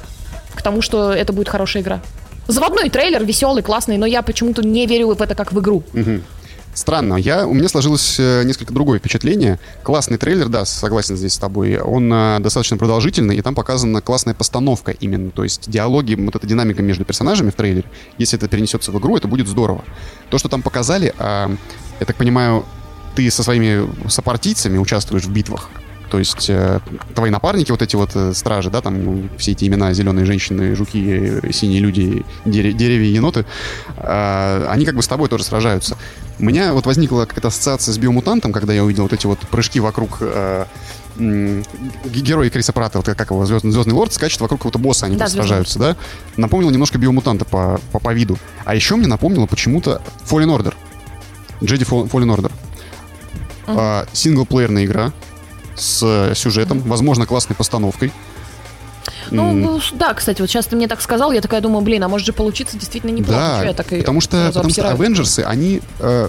[0.54, 2.00] к тому, что это будет хорошая игра.
[2.46, 5.82] Заводной трейлер, веселый, классный, но я почему-то не верю в это как в игру.
[5.92, 6.20] Угу.
[6.74, 7.14] Странно.
[7.14, 9.60] Я, у меня сложилось э, несколько другое впечатление.
[9.84, 11.78] Классный трейлер, да, согласен здесь с тобой.
[11.78, 15.30] Он э, достаточно продолжительный, и там показана классная постановка именно.
[15.30, 17.88] То есть диалоги, вот эта динамика между персонажами в трейлере.
[18.18, 19.84] Если это перенесется в игру, это будет здорово.
[20.30, 21.56] То, что там показали, э,
[22.00, 22.64] я так понимаю,
[23.14, 25.70] ты со своими сопартийцами участвуешь в битвах.
[26.14, 26.78] То есть э,
[27.16, 31.40] твои напарники, вот эти вот э, стражи, да, там все эти имена, зеленые женщины, жуки,
[31.52, 33.44] синие люди, дерев, деревья, еноты,
[33.96, 35.96] э, они как бы с тобой тоже сражаются.
[36.38, 39.80] У меня вот возникла какая-то ассоциация с биомутантом, когда я увидел вот эти вот прыжки
[39.80, 40.66] вокруг э,
[41.18, 45.26] герой Криса Пратта, вот как его звездный, звездный лорд, скачет вокруг какого-то босса, они да,
[45.26, 45.96] сражаются, да?
[46.36, 48.38] Напомнило немножко биомутанта по, по, по виду.
[48.64, 50.74] А еще мне напомнило почему-то Fallen Order.
[51.60, 52.52] Jedi Fallen Order.
[53.66, 53.74] Uh-huh.
[53.78, 55.12] А, синглплеерная игра,
[55.76, 58.12] с э, сюжетом, возможно, классной постановкой.
[59.30, 62.26] Ну, да, кстати, вот сейчас ты мне так сказал, я такая думаю, блин, а может
[62.26, 63.38] же получиться действительно неплохо.
[63.38, 66.28] Да, что я так потому, что, потому что Авенджерсы, они э,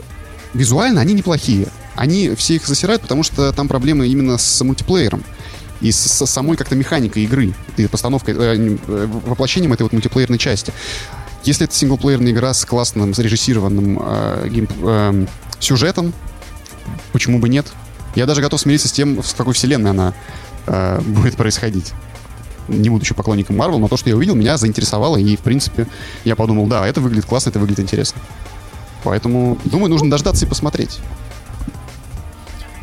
[0.53, 1.67] визуально, они неплохие.
[1.95, 5.23] Они все их засирают, потому что там проблемы именно с мультиплеером
[5.81, 10.37] и с, с самой как-то механикой игры, и постановкой, э, э, воплощением этой вот мультиплеерной
[10.37, 10.73] части.
[11.43, 15.25] Если это синглплеерная игра с классным, зарежиссированным э, гейм, э,
[15.59, 16.13] сюжетом,
[17.11, 17.67] почему бы нет?
[18.15, 20.13] Я даже готов смириться с тем, в какой вселенной она
[20.67, 21.93] э, будет происходить.
[22.67, 25.87] Не будучи поклонником Марвел, но то, что я увидел, меня заинтересовало, и, в принципе,
[26.23, 28.21] я подумал, да, это выглядит классно, это выглядит интересно.
[29.03, 30.99] Поэтому, думаю, нужно дождаться и посмотреть.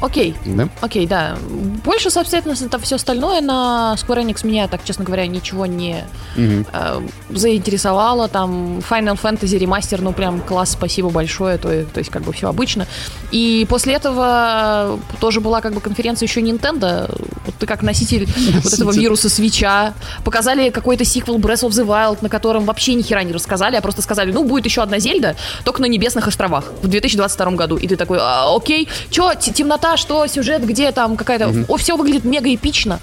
[0.03, 0.34] Окей.
[0.44, 0.68] Да?
[0.80, 1.36] Окей, да.
[1.84, 6.05] Больше, собственно, это все остальное на Square Enix меня, так честно говоря, ничего не
[6.36, 6.66] угу.
[6.72, 7.00] э,
[7.30, 8.28] заинтересовало.
[8.28, 11.57] Там Final Fantasy ремастер, ну прям класс, спасибо большое.
[11.57, 12.88] То, то есть как бы все обычно.
[13.30, 17.09] И после этого тоже была как бы конференция еще Nintendo.
[17.46, 18.28] Вот ты как носитель
[18.62, 19.94] вот этого вируса свеча.
[20.24, 23.80] Показали какой-то сиквел Breath of the Wild, на котором вообще ни хера не рассказали, а
[23.80, 27.76] просто сказали, ну будет еще одна Зельда, только на Небесных островах в 2022 году.
[27.76, 31.47] И ты такой, а, окей, что, темнота что сюжет, где там какая-то...
[31.47, 31.64] Mm-hmm.
[31.68, 33.01] О, все выглядит мега эпично.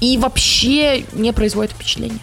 [0.00, 2.18] И вообще не производит впечатления.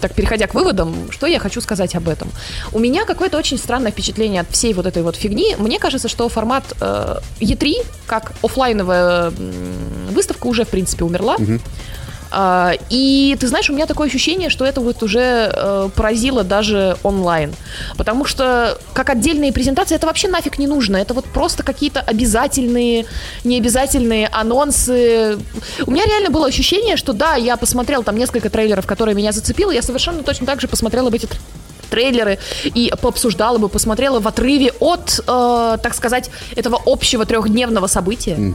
[0.00, 2.30] Так, переходя к выводам, что я хочу сказать об этом?
[2.72, 5.54] У меня какое-то очень странное впечатление от всей вот этой вот фигни.
[5.58, 9.30] Мне кажется, что формат э, E3, как офлайновая
[10.10, 11.34] выставка, уже, в принципе, умерла.
[11.34, 11.60] Угу.
[12.30, 16.96] А, и ты знаешь, у меня такое ощущение, что это вот уже э, поразило даже
[17.02, 17.54] онлайн.
[17.96, 20.96] Потому что как отдельные презентации это вообще нафиг не нужно.
[20.96, 23.06] Это вот просто какие-то обязательные,
[23.44, 25.38] необязательные анонсы.
[25.86, 29.70] У меня реально было ощущение, что да, я посмотрел там несколько трейлеров, которые меня зацепило,
[29.70, 31.28] я совершенно точно так же посмотрела бы эти
[31.90, 38.36] трейлеры и пообсуждала бы, посмотрела в отрыве от, э, так сказать, этого общего трехдневного события.
[38.36, 38.54] Mm.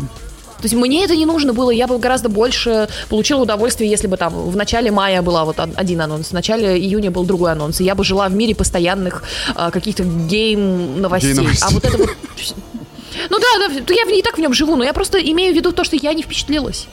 [0.65, 4.17] То есть мне это не нужно было, я бы гораздо больше получила удовольствие, если бы
[4.17, 7.83] там в начале мая была вот один анонс, в начале июня был другой анонс, и
[7.83, 9.21] я бы жила в мире постоянных
[9.53, 11.33] а, каких-то гейм-новостей.
[11.33, 11.67] Гей-новостей.
[11.67, 12.09] А вот это вот...
[13.29, 15.71] Ну да, да, я не так в нем живу, но я просто имею в виду
[15.71, 16.87] то, что я не впечатлилась.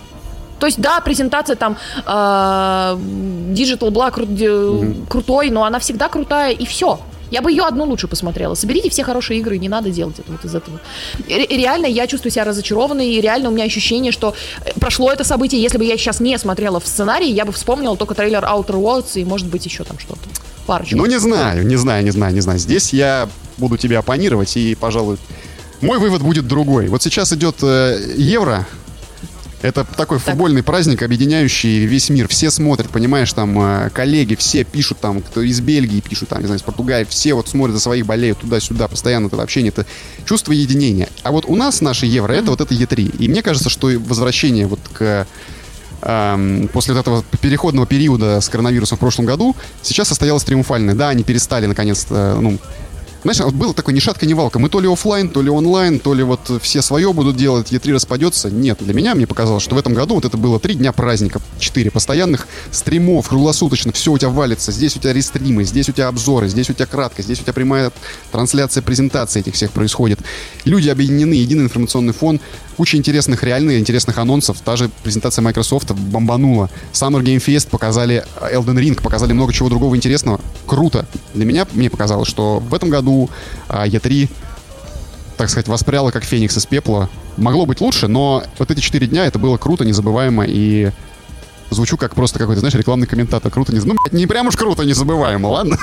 [0.59, 5.07] То есть, да, презентация там э, Digital была кру- mm-hmm.
[5.09, 7.01] крутой, но она всегда крутая, и все.
[7.33, 8.55] Я бы ее одну лучше посмотрела.
[8.55, 10.79] Соберите все хорошие игры, не надо делать это вот из этого.
[11.27, 15.25] И, реально я чувствую себя разочарованной, и реально у меня ощущение, что э, прошло это
[15.25, 18.75] событие, если бы я сейчас не смотрела в сценарии, я бы вспомнила только трейлер Outer
[18.75, 20.21] Worlds и, может быть, еще там что-то.
[20.67, 20.97] Парочку.
[20.97, 22.59] Ну, не знаю, не знаю, не знаю, не знаю.
[22.59, 25.17] Здесь я буду тебя оппонировать, и, пожалуй,
[25.81, 26.89] мой вывод будет другой.
[26.89, 28.67] Вот сейчас идет э, Евро,
[29.63, 30.27] это такой так.
[30.27, 32.29] футбольный праздник, объединяющий весь мир.
[32.29, 36.47] Все смотрят, понимаешь, там э, коллеги, все пишут там, кто из Бельгии пишут, там, не
[36.47, 39.87] знаю, из Португалии, все вот смотрят за своих, болеют туда-сюда, постоянно это общение, это
[40.25, 41.09] чувство единения.
[41.23, 43.17] А вот у нас наши евро, это вот это Е3.
[43.19, 45.27] И мне кажется, что возвращение вот к
[46.03, 50.95] эм, после вот этого переходного периода с коронавирусом в прошлом году сейчас состоялось триумфальное.
[50.95, 52.59] Да, они перестали наконец-то, ну,
[53.23, 54.59] знаешь, вот было такое ни шатка, ни валка.
[54.59, 57.95] Мы то ли офлайн, то ли онлайн, то ли вот все свое будут делать, Е3
[57.95, 58.51] распадется.
[58.51, 61.41] Нет, для меня мне показалось, что в этом году вот это было три дня праздника,
[61.59, 64.73] четыре постоянных стримов, круглосуточно, все у тебя валится.
[64.73, 67.53] Здесь у тебя рестримы, здесь у тебя обзоры, здесь у тебя кратко, здесь у тебя
[67.53, 67.93] прямая
[68.33, 70.19] трансляция презентации этих всех происходит.
[70.65, 72.41] Люди объединены, единый информационный фон,
[72.83, 74.61] куча интересных, реальных интересных анонсов.
[74.61, 76.69] Та же презентация Microsoft бомбанула.
[76.93, 80.41] Summer Game Fest показали Elden Ring, показали много чего другого интересного.
[80.67, 81.07] Круто.
[81.33, 83.31] Для меня, мне показалось, что в этом году
[83.69, 84.29] а, E3
[85.37, 87.09] так сказать, воспряла как феникс из пепла.
[87.37, 90.91] Могло быть лучше, но вот эти четыре дня это было круто, незабываемо и
[91.71, 93.49] звучу как просто какой-то, знаешь, рекламный комментатор.
[93.49, 95.79] Круто, не Ну, не прям уж круто, незабываемо, ладно?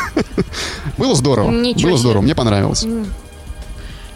[0.97, 1.49] было здорово.
[1.49, 2.85] Ничего было здорово, мне понравилось.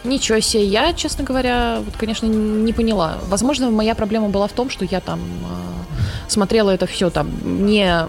[0.04, 0.66] Ничего себе.
[0.66, 3.18] Я, честно говоря, вот, конечно, не поняла.
[3.28, 7.30] Возможно, моя проблема была в том, что я там э, смотрела это все там
[7.66, 8.06] не,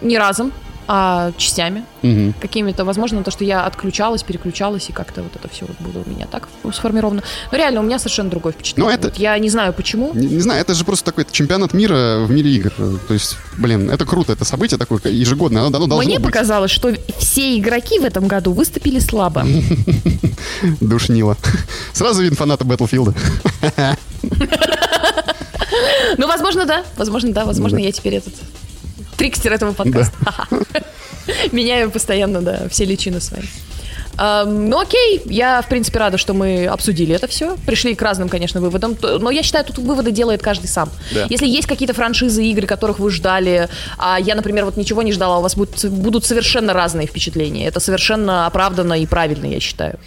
[0.00, 0.52] не разом,
[0.86, 2.34] а частями угу.
[2.40, 2.84] какими-то.
[2.84, 6.26] Возможно, то, что я отключалась, переключалась, и как-то вот это все вот было у меня
[6.26, 7.22] так сформировано.
[7.50, 8.90] Но реально, у меня совершенно другое впечатление.
[8.90, 9.08] Но это...
[9.08, 10.12] Вот я не знаю, почему.
[10.14, 12.72] Не, не знаю, это же просто такой чемпионат мира в мире игр.
[13.08, 16.26] То есть, блин, это круто, это событие такое ежегодное, оно, оно должно Мне быть.
[16.26, 19.44] показалось, что все игроки в этом году выступили слабо.
[20.80, 21.36] Душнило.
[21.92, 23.14] Сразу видно фаната Battlefield.
[26.18, 26.84] Ну, возможно, да.
[26.96, 27.44] Возможно, да.
[27.44, 28.34] Возможно, я теперь этот
[29.16, 30.16] трикстер этого подкаста.
[31.52, 33.42] Меняю постоянно, да, все личины свои.
[34.16, 38.28] Um, ну окей, я в принципе рада, что мы обсудили это все, пришли к разным,
[38.28, 40.88] конечно, выводам, но я считаю, тут выводы делает каждый сам.
[41.12, 41.26] Да.
[41.28, 45.38] Если есть какие-то франшизы игры, которых вы ждали, а я, например, вот ничего не ждала,
[45.38, 47.66] у вас будут, будут совершенно разные впечатления.
[47.66, 49.98] Это совершенно оправданно и правильно, я считаю.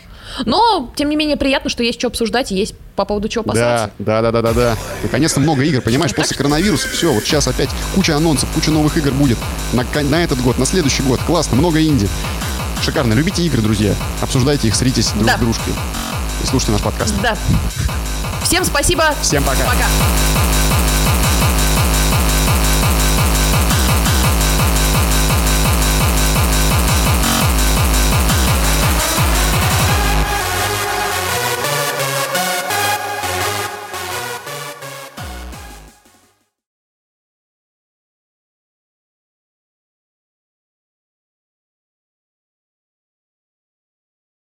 [0.46, 3.92] Но, тем не менее, приятно, что есть что обсуждать и есть по поводу чего опасаться.
[4.00, 4.78] Да, да, да, да, да, да.
[5.04, 9.12] Наконец-то много игр, понимаешь, после коронавируса все, вот сейчас опять куча анонсов, куча новых игр
[9.12, 9.38] будет
[9.74, 11.20] на, на этот год, на следующий год.
[11.26, 12.08] Классно, много инди.
[12.82, 13.14] Шикарно.
[13.14, 13.94] Любите игры, друзья.
[14.22, 15.38] Обсуждайте их, сритесь друг да.
[15.38, 15.74] с дружкой.
[16.44, 17.14] И слушайте наш подкаст.
[17.22, 17.36] Да.
[18.44, 19.14] Всем спасибо.
[19.22, 19.66] Всем пока.
[19.66, 20.47] Пока.